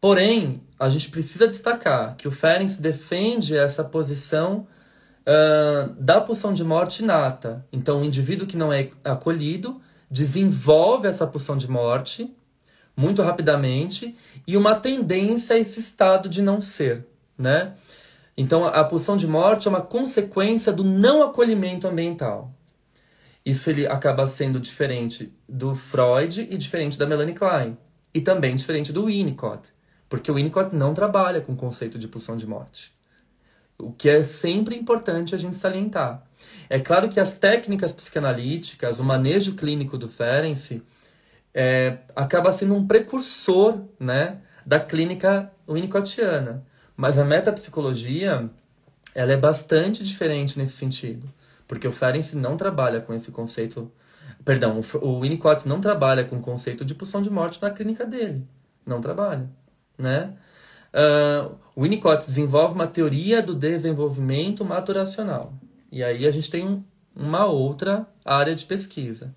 Porém, 0.00 0.62
a 0.78 0.88
gente 0.88 1.10
precisa 1.10 1.48
destacar 1.48 2.14
que 2.14 2.28
o 2.28 2.30
Ferenc 2.30 2.80
defende 2.80 3.56
essa 3.56 3.82
posição 3.82 4.68
da 5.96 6.20
pulsão 6.20 6.52
de 6.52 6.64
morte 6.64 7.02
inata. 7.02 7.64
Então, 7.72 8.00
o 8.00 8.04
indivíduo 8.04 8.46
que 8.46 8.56
não 8.56 8.72
é 8.72 8.90
acolhido 9.04 9.80
desenvolve 10.10 11.08
essa 11.08 11.26
pulsão 11.26 11.56
de 11.56 11.70
morte 11.70 12.34
muito 12.96 13.22
rapidamente 13.22 14.14
e 14.46 14.56
uma 14.56 14.74
tendência 14.74 15.56
a 15.56 15.58
esse 15.58 15.80
estado 15.80 16.28
de 16.28 16.42
não 16.42 16.60
ser, 16.60 17.06
né? 17.38 17.74
Então, 18.36 18.66
a 18.66 18.84
pulsão 18.84 19.16
de 19.16 19.26
morte 19.26 19.68
é 19.68 19.70
uma 19.70 19.80
consequência 19.80 20.72
do 20.72 20.84
não 20.84 21.22
acolhimento 21.22 21.86
ambiental. 21.86 22.52
Isso 23.44 23.68
ele 23.68 23.86
acaba 23.86 24.26
sendo 24.26 24.60
diferente 24.60 25.32
do 25.48 25.74
Freud 25.74 26.46
e 26.48 26.56
diferente 26.56 26.98
da 26.98 27.06
Melanie 27.06 27.34
Klein. 27.34 27.76
E 28.14 28.20
também 28.20 28.54
diferente 28.54 28.92
do 28.92 29.06
Winnicott. 29.06 29.70
Porque 30.08 30.30
o 30.30 30.34
Winnicott 30.34 30.74
não 30.74 30.94
trabalha 30.94 31.40
com 31.40 31.52
o 31.52 31.56
conceito 31.56 31.98
de 31.98 32.06
pulsão 32.06 32.36
de 32.36 32.46
morte. 32.46 32.92
O 33.78 33.92
que 33.92 34.08
é 34.08 34.22
sempre 34.22 34.76
importante 34.76 35.34
a 35.34 35.38
gente 35.38 35.56
salientar. 35.56 36.22
É 36.68 36.78
claro 36.78 37.08
que 37.08 37.18
as 37.18 37.34
técnicas 37.34 37.92
psicanalíticas, 37.92 39.00
o 39.00 39.04
manejo 39.04 39.54
clínico 39.54 39.98
do 39.98 40.08
Ferenczi, 40.08 40.82
é, 41.52 41.98
acaba 42.14 42.52
sendo 42.52 42.74
um 42.74 42.86
precursor 42.86 43.82
né, 43.98 44.38
da 44.64 44.80
clínica 44.80 45.50
winnicottiana. 45.68 46.64
Mas 46.96 47.18
a 47.18 47.24
metapsicologia, 47.24 48.48
ela 49.14 49.32
é 49.32 49.36
bastante 49.36 50.04
diferente 50.04 50.58
nesse 50.58 50.72
sentido. 50.72 51.28
Porque 51.66 51.88
o 51.88 51.92
Ferenczi 51.92 52.36
não 52.36 52.56
trabalha 52.56 53.00
com 53.00 53.12
esse 53.12 53.30
conceito... 53.30 53.90
Perdão, 54.44 54.80
o 55.00 55.20
Winnicott 55.20 55.68
não 55.68 55.80
trabalha 55.80 56.24
com 56.24 56.36
o 56.36 56.40
conceito 56.40 56.84
de 56.84 56.94
pulsão 56.94 57.22
de 57.22 57.30
morte 57.30 57.62
na 57.62 57.70
clínica 57.70 58.04
dele. 58.04 58.46
Não 58.84 59.00
trabalha, 59.00 59.48
né? 59.96 60.34
Winnicott 61.76 62.26
desenvolve 62.26 62.74
uma 62.74 62.86
teoria 62.86 63.42
do 63.42 63.54
desenvolvimento 63.54 64.64
maturacional. 64.64 65.54
E 65.90 66.02
aí 66.02 66.26
a 66.26 66.30
gente 66.30 66.50
tem 66.50 66.66
um, 66.66 66.82
uma 67.14 67.46
outra 67.46 68.06
área 68.24 68.54
de 68.54 68.64
pesquisa. 68.64 69.34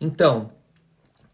Então, 0.00 0.50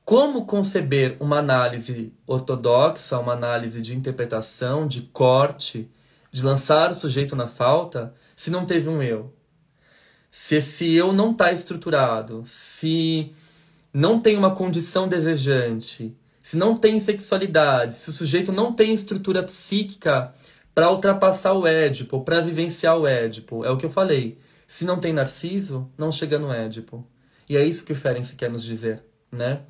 como 0.04 0.44
conceber 0.44 1.16
uma 1.20 1.38
análise 1.38 2.12
ortodoxa, 2.26 3.18
uma 3.18 3.32
análise 3.32 3.80
de 3.80 3.96
interpretação, 3.96 4.86
de 4.86 5.02
corte, 5.02 5.88
de 6.32 6.42
lançar 6.42 6.90
o 6.90 6.94
sujeito 6.94 7.36
na 7.36 7.46
falta, 7.46 8.12
se 8.34 8.50
não 8.50 8.66
teve 8.66 8.88
um 8.88 9.02
eu? 9.02 9.32
Se 10.30 10.56
esse 10.56 10.92
eu 10.94 11.12
não 11.12 11.32
está 11.32 11.52
estruturado, 11.52 12.42
se 12.44 13.32
não 13.92 14.20
tem 14.20 14.36
uma 14.36 14.54
condição 14.54 15.08
desejante, 15.08 16.16
se 16.50 16.56
não 16.56 16.76
tem 16.76 16.98
sexualidade, 16.98 17.94
se 17.94 18.10
o 18.10 18.12
sujeito 18.12 18.50
não 18.50 18.72
tem 18.72 18.92
estrutura 18.92 19.40
psíquica 19.40 20.34
para 20.74 20.90
ultrapassar 20.90 21.52
o 21.52 21.64
Édipo, 21.64 22.24
para 22.24 22.40
vivenciar 22.40 22.98
o 22.98 23.06
Édipo, 23.06 23.64
é 23.64 23.70
o 23.70 23.76
que 23.76 23.86
eu 23.86 23.90
falei. 23.90 24.36
Se 24.66 24.84
não 24.84 24.98
tem 24.98 25.12
Narciso, 25.12 25.88
não 25.96 26.10
chega 26.10 26.40
no 26.40 26.52
Édipo. 26.52 27.06
E 27.48 27.56
é 27.56 27.64
isso 27.64 27.84
que 27.84 27.92
o 27.92 27.94
Ferenc 27.94 28.34
quer 28.34 28.50
nos 28.50 28.64
dizer, 28.64 29.00
né? 29.30 29.60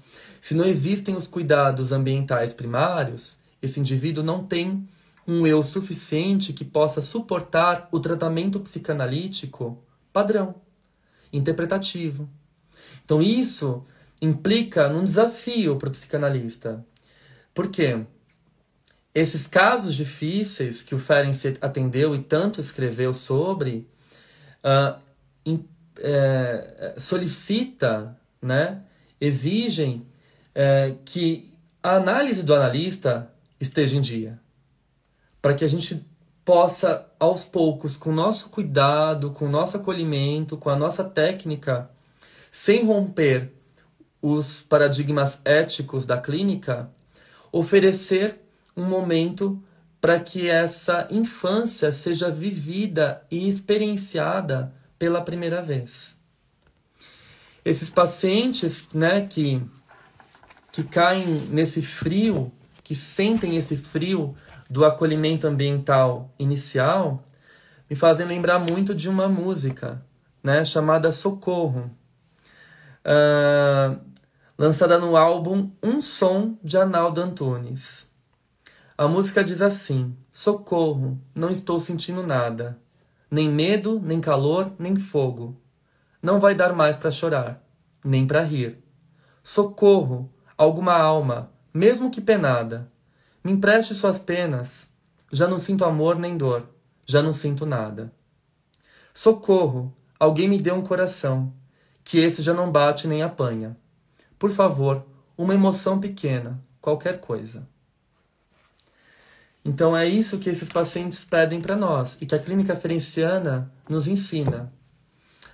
Se 0.40 0.54
não 0.54 0.64
existem 0.64 1.14
os 1.14 1.26
cuidados 1.26 1.92
ambientais 1.92 2.54
primários, 2.54 3.38
esse 3.62 3.78
indivíduo 3.78 4.24
não 4.24 4.42
tem 4.42 4.88
um 5.28 5.46
eu 5.46 5.62
suficiente 5.62 6.54
que 6.54 6.64
possa 6.64 7.02
suportar 7.02 7.90
o 7.92 8.00
tratamento 8.00 8.58
psicanalítico 8.58 9.84
padrão, 10.10 10.54
interpretativo. 11.30 12.26
Então 13.04 13.20
isso 13.20 13.84
implica 14.20 14.88
num 14.88 15.04
desafio 15.04 15.76
para 15.76 15.88
o 15.88 15.92
psicanalista. 15.92 16.84
Por 17.54 17.68
quê? 17.68 18.04
esses 19.14 19.46
casos 19.46 19.94
difíceis 19.94 20.82
que 20.82 20.94
o 20.94 20.98
Ferenczi 20.98 21.56
atendeu 21.60 22.14
e 22.14 22.22
tanto 22.22 22.60
escreveu 22.60 23.12
sobre, 23.12 23.88
uh, 24.64 24.98
in, 25.44 25.64
é, 25.98 26.94
solicita, 26.96 28.16
né, 28.40 28.82
exigem 29.20 30.06
é, 30.54 30.94
que 31.04 31.52
a 31.82 31.96
análise 31.96 32.42
do 32.42 32.54
analista 32.54 33.30
esteja 33.60 33.96
em 33.96 34.00
dia, 34.00 34.38
para 35.42 35.54
que 35.54 35.64
a 35.64 35.68
gente 35.68 36.06
possa, 36.44 37.06
aos 37.18 37.44
poucos, 37.44 37.96
com 37.96 38.10
o 38.10 38.14
nosso 38.14 38.48
cuidado, 38.48 39.30
com 39.32 39.46
o 39.46 39.50
nosso 39.50 39.76
acolhimento, 39.76 40.56
com 40.56 40.70
a 40.70 40.76
nossa 40.76 41.04
técnica, 41.04 41.90
sem 42.50 42.86
romper 42.86 43.52
os 44.20 44.62
paradigmas 44.62 45.40
éticos 45.44 46.04
da 46.04 46.18
clínica, 46.18 46.90
oferecer 47.50 48.40
um 48.76 48.84
momento 48.84 49.62
para 50.00 50.18
que 50.18 50.48
essa 50.48 51.06
infância 51.10 51.92
seja 51.92 52.30
vivida 52.30 53.22
e 53.30 53.48
experienciada 53.48 54.74
pela 54.98 55.20
primeira 55.20 55.60
vez. 55.60 56.18
Esses 57.64 57.90
pacientes, 57.90 58.88
né, 58.94 59.26
que 59.26 59.62
que 60.72 60.84
caem 60.84 61.26
nesse 61.50 61.82
frio, 61.82 62.52
que 62.84 62.94
sentem 62.94 63.56
esse 63.56 63.76
frio 63.76 64.36
do 64.68 64.84
acolhimento 64.84 65.46
ambiental 65.46 66.32
inicial, 66.38 67.24
me 67.88 67.96
fazem 67.96 68.26
lembrar 68.26 68.58
muito 68.58 68.94
de 68.94 69.08
uma 69.08 69.28
música, 69.28 70.00
né, 70.42 70.64
chamada 70.64 71.10
Socorro, 71.10 71.90
uh, 73.04 73.98
lançada 74.58 74.98
no 74.98 75.16
álbum 75.16 75.70
Um 75.82 76.00
Som 76.00 76.58
de 76.62 76.76
Arnaldo 76.76 77.20
Antunes. 77.20 78.10
A 78.96 79.08
música 79.08 79.42
diz 79.42 79.62
assim: 79.62 80.16
Socorro, 80.32 81.18
não 81.34 81.50
estou 81.50 81.80
sentindo 81.80 82.22
nada. 82.22 82.78
Nem 83.30 83.48
medo, 83.48 84.00
nem 84.02 84.20
calor, 84.20 84.72
nem 84.78 84.96
fogo. 84.96 85.56
Não 86.22 86.38
vai 86.38 86.54
dar 86.54 86.74
mais 86.74 86.96
para 86.96 87.10
chorar, 87.10 87.64
nem 88.04 88.26
para 88.26 88.42
rir. 88.42 88.82
Socorro, 89.42 90.30
alguma 90.56 90.94
alma, 90.94 91.50
mesmo 91.72 92.10
que 92.10 92.20
penada. 92.20 92.90
Me 93.42 93.52
empreste 93.52 93.94
suas 93.94 94.18
penas. 94.18 94.92
Já 95.32 95.48
não 95.48 95.58
sinto 95.58 95.84
amor 95.84 96.18
nem 96.18 96.36
dor, 96.36 96.68
já 97.06 97.22
não 97.22 97.32
sinto 97.32 97.64
nada. 97.64 98.12
Socorro, 99.14 99.94
alguém 100.18 100.48
me 100.48 100.60
dê 100.60 100.72
um 100.72 100.82
coração, 100.82 101.52
que 102.10 102.18
esse 102.18 102.42
já 102.42 102.52
não 102.52 102.72
bate 102.72 103.06
nem 103.06 103.22
apanha. 103.22 103.76
Por 104.36 104.50
favor, 104.50 105.06
uma 105.38 105.54
emoção 105.54 106.00
pequena, 106.00 106.60
qualquer 106.80 107.20
coisa. 107.20 107.68
Então 109.64 109.96
é 109.96 110.08
isso 110.08 110.36
que 110.38 110.50
esses 110.50 110.68
pacientes 110.68 111.24
pedem 111.24 111.60
para 111.60 111.76
nós 111.76 112.18
e 112.20 112.26
que 112.26 112.34
a 112.34 112.38
clínica 112.40 112.74
ferenciana 112.74 113.72
nos 113.88 114.08
ensina. 114.08 114.72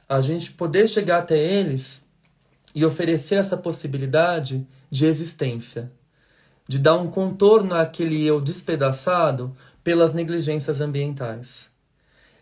A 0.08 0.22
gente 0.22 0.50
poder 0.50 0.88
chegar 0.88 1.18
até 1.18 1.36
eles 1.36 2.02
e 2.74 2.86
oferecer 2.86 3.34
essa 3.34 3.58
possibilidade 3.58 4.66
de 4.90 5.04
existência, 5.04 5.92
de 6.66 6.78
dar 6.78 6.96
um 6.96 7.10
contorno 7.10 7.74
àquele 7.74 8.24
eu 8.24 8.40
despedaçado 8.40 9.54
pelas 9.84 10.14
negligências 10.14 10.80
ambientais. 10.80 11.70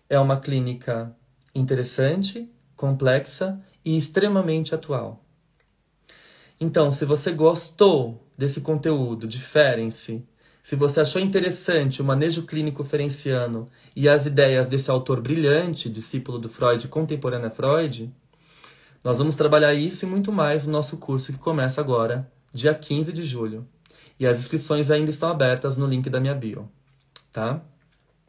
É 0.08 0.20
uma 0.20 0.38
clínica 0.38 1.12
interessante, 1.52 2.48
complexa 2.76 3.60
e 3.84 3.96
extremamente 3.98 4.74
atual. 4.74 5.24
Então, 6.60 6.92
se 6.92 7.04
você 7.04 7.32
gostou 7.32 8.26
desse 8.36 8.60
conteúdo, 8.60 9.26
diferem-se 9.26 10.26
se 10.64 10.76
você 10.76 11.02
achou 11.02 11.20
interessante 11.20 12.00
o 12.00 12.04
manejo 12.06 12.44
clínico 12.44 12.82
ferenciano 12.84 13.68
e 13.94 14.08
as 14.08 14.24
ideias 14.24 14.66
desse 14.66 14.90
autor 14.90 15.20
brilhante, 15.20 15.90
discípulo 15.90 16.38
do 16.38 16.48
Freud 16.48 16.88
contemporâneo 16.88 17.48
a 17.48 17.50
Freud, 17.50 18.10
nós 19.04 19.18
vamos 19.18 19.36
trabalhar 19.36 19.74
isso 19.74 20.06
e 20.06 20.08
muito 20.08 20.32
mais 20.32 20.64
no 20.64 20.72
nosso 20.72 20.96
curso 20.96 21.34
que 21.34 21.38
começa 21.38 21.82
agora, 21.82 22.32
dia 22.50 22.74
15 22.74 23.12
de 23.12 23.26
julho. 23.26 23.68
E 24.18 24.26
as 24.26 24.38
inscrições 24.38 24.90
ainda 24.90 25.10
estão 25.10 25.28
abertas 25.28 25.76
no 25.76 25.86
link 25.86 26.08
da 26.08 26.18
minha 26.18 26.34
bio, 26.34 26.66
tá? 27.30 27.60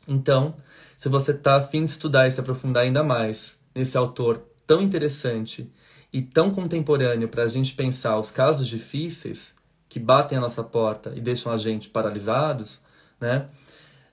Então, 0.06 0.58
se 0.98 1.08
você 1.08 1.32
está 1.32 1.56
afim 1.56 1.86
de 1.86 1.92
estudar 1.92 2.28
e 2.28 2.32
se 2.32 2.42
aprofundar 2.42 2.84
ainda 2.84 3.02
mais 3.02 3.58
nesse 3.74 3.96
autor 3.98 4.46
tão 4.66 4.82
interessante 4.82 5.72
e 6.12 6.22
tão 6.22 6.52
contemporâneo 6.52 7.28
para 7.28 7.44
a 7.44 7.48
gente 7.48 7.74
pensar 7.74 8.18
os 8.18 8.32
casos 8.32 8.68
difíceis, 8.68 9.54
que 9.88 10.00
batem 10.00 10.38
a 10.38 10.42
nossa 10.42 10.64
porta 10.64 11.14
e 11.16 11.22
deixam 11.22 11.52
a 11.52 11.58
gente 11.58 11.90
paralisados, 11.90 12.82
né? 13.20 13.50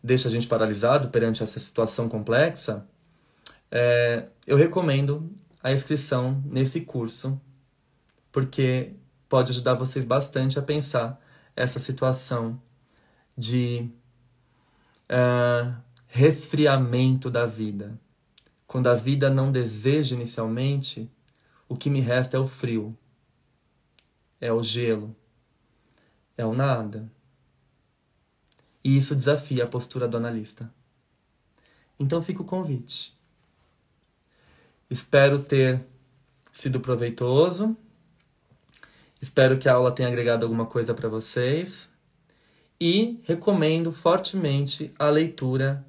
Deixa 0.03 0.29
a 0.29 0.31
gente 0.31 0.47
paralisado 0.47 1.09
perante 1.11 1.43
essa 1.43 1.61
situação 1.61 2.09
complexa, 2.09 2.87
é, 3.75 4.27
eu 4.47 4.59
recomendo 4.59 5.35
a 5.63 5.73
inscrição 5.73 6.43
nesse 6.45 6.83
curso, 6.83 7.41
porque 8.31 8.93
pode 9.31 9.51
ajudar 9.51 9.75
vocês 9.75 10.05
bastante 10.05 10.59
a 10.59 10.63
pensar 10.63 11.19
essa 11.57 11.79
situação 11.79 12.61
de 13.37 13.89
uh, 15.09 15.75
resfriamento 16.07 17.31
da 17.31 17.47
vida. 17.47 17.99
Quando 18.73 18.87
a 18.87 18.95
vida 18.95 19.29
não 19.29 19.53
deseja 19.53 20.17
inicialmente, 20.17 21.07
o 21.69 21.77
que 21.77 21.91
me 21.91 22.01
resta 22.01 22.39
é 22.39 22.41
o 22.41 22.49
frio, 22.49 22.97
é 24.41 24.51
o 24.51 24.63
gelo, 24.63 25.15
é 26.39 26.47
o 26.47 26.55
nada. 26.55 27.07
E 28.83 28.97
isso 28.97 29.15
desafia 29.15 29.65
a 29.65 29.67
postura 29.67 30.09
do 30.09 30.17
analista. 30.17 30.73
Então 32.01 32.23
fica 32.23 32.41
o 32.41 32.47
convite. 32.47 33.15
Espero 34.89 35.43
ter 35.43 35.85
sido 36.51 36.81
proveitoso. 36.81 37.77
Espero 39.21 39.59
que 39.59 39.69
a 39.69 39.75
aula 39.75 39.93
tenha 39.93 40.09
agregado 40.09 40.47
alguma 40.47 40.65
coisa 40.65 40.95
para 40.95 41.11
vocês. 41.11 41.91
E 42.81 43.21
recomendo 43.25 43.93
fortemente 43.93 44.95
a 44.99 45.11
leitura 45.11 45.87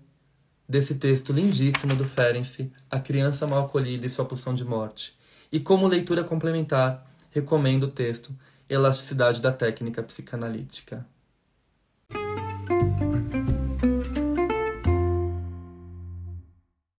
desse 0.68 0.96
texto 0.96 1.34
lindíssimo 1.34 1.96
do 1.96 2.06
Ferenc, 2.06 2.72
A 2.90 3.00
Criança 3.00 3.46
Mal 3.46 3.66
Acolhida 3.66 4.06
e 4.06 4.10
Sua 4.10 4.26
Pulsão 4.26 4.54
de 4.54 4.64
Morte. 4.64 5.18
E 5.52 5.60
como 5.60 5.88
leitura 5.88 6.24
complementar, 6.24 7.06
recomendo 7.30 7.84
o 7.84 7.92
texto 7.92 8.34
Elasticidade 8.70 9.42
da 9.42 9.52
técnica 9.52 10.02
psicanalítica. 10.02 11.06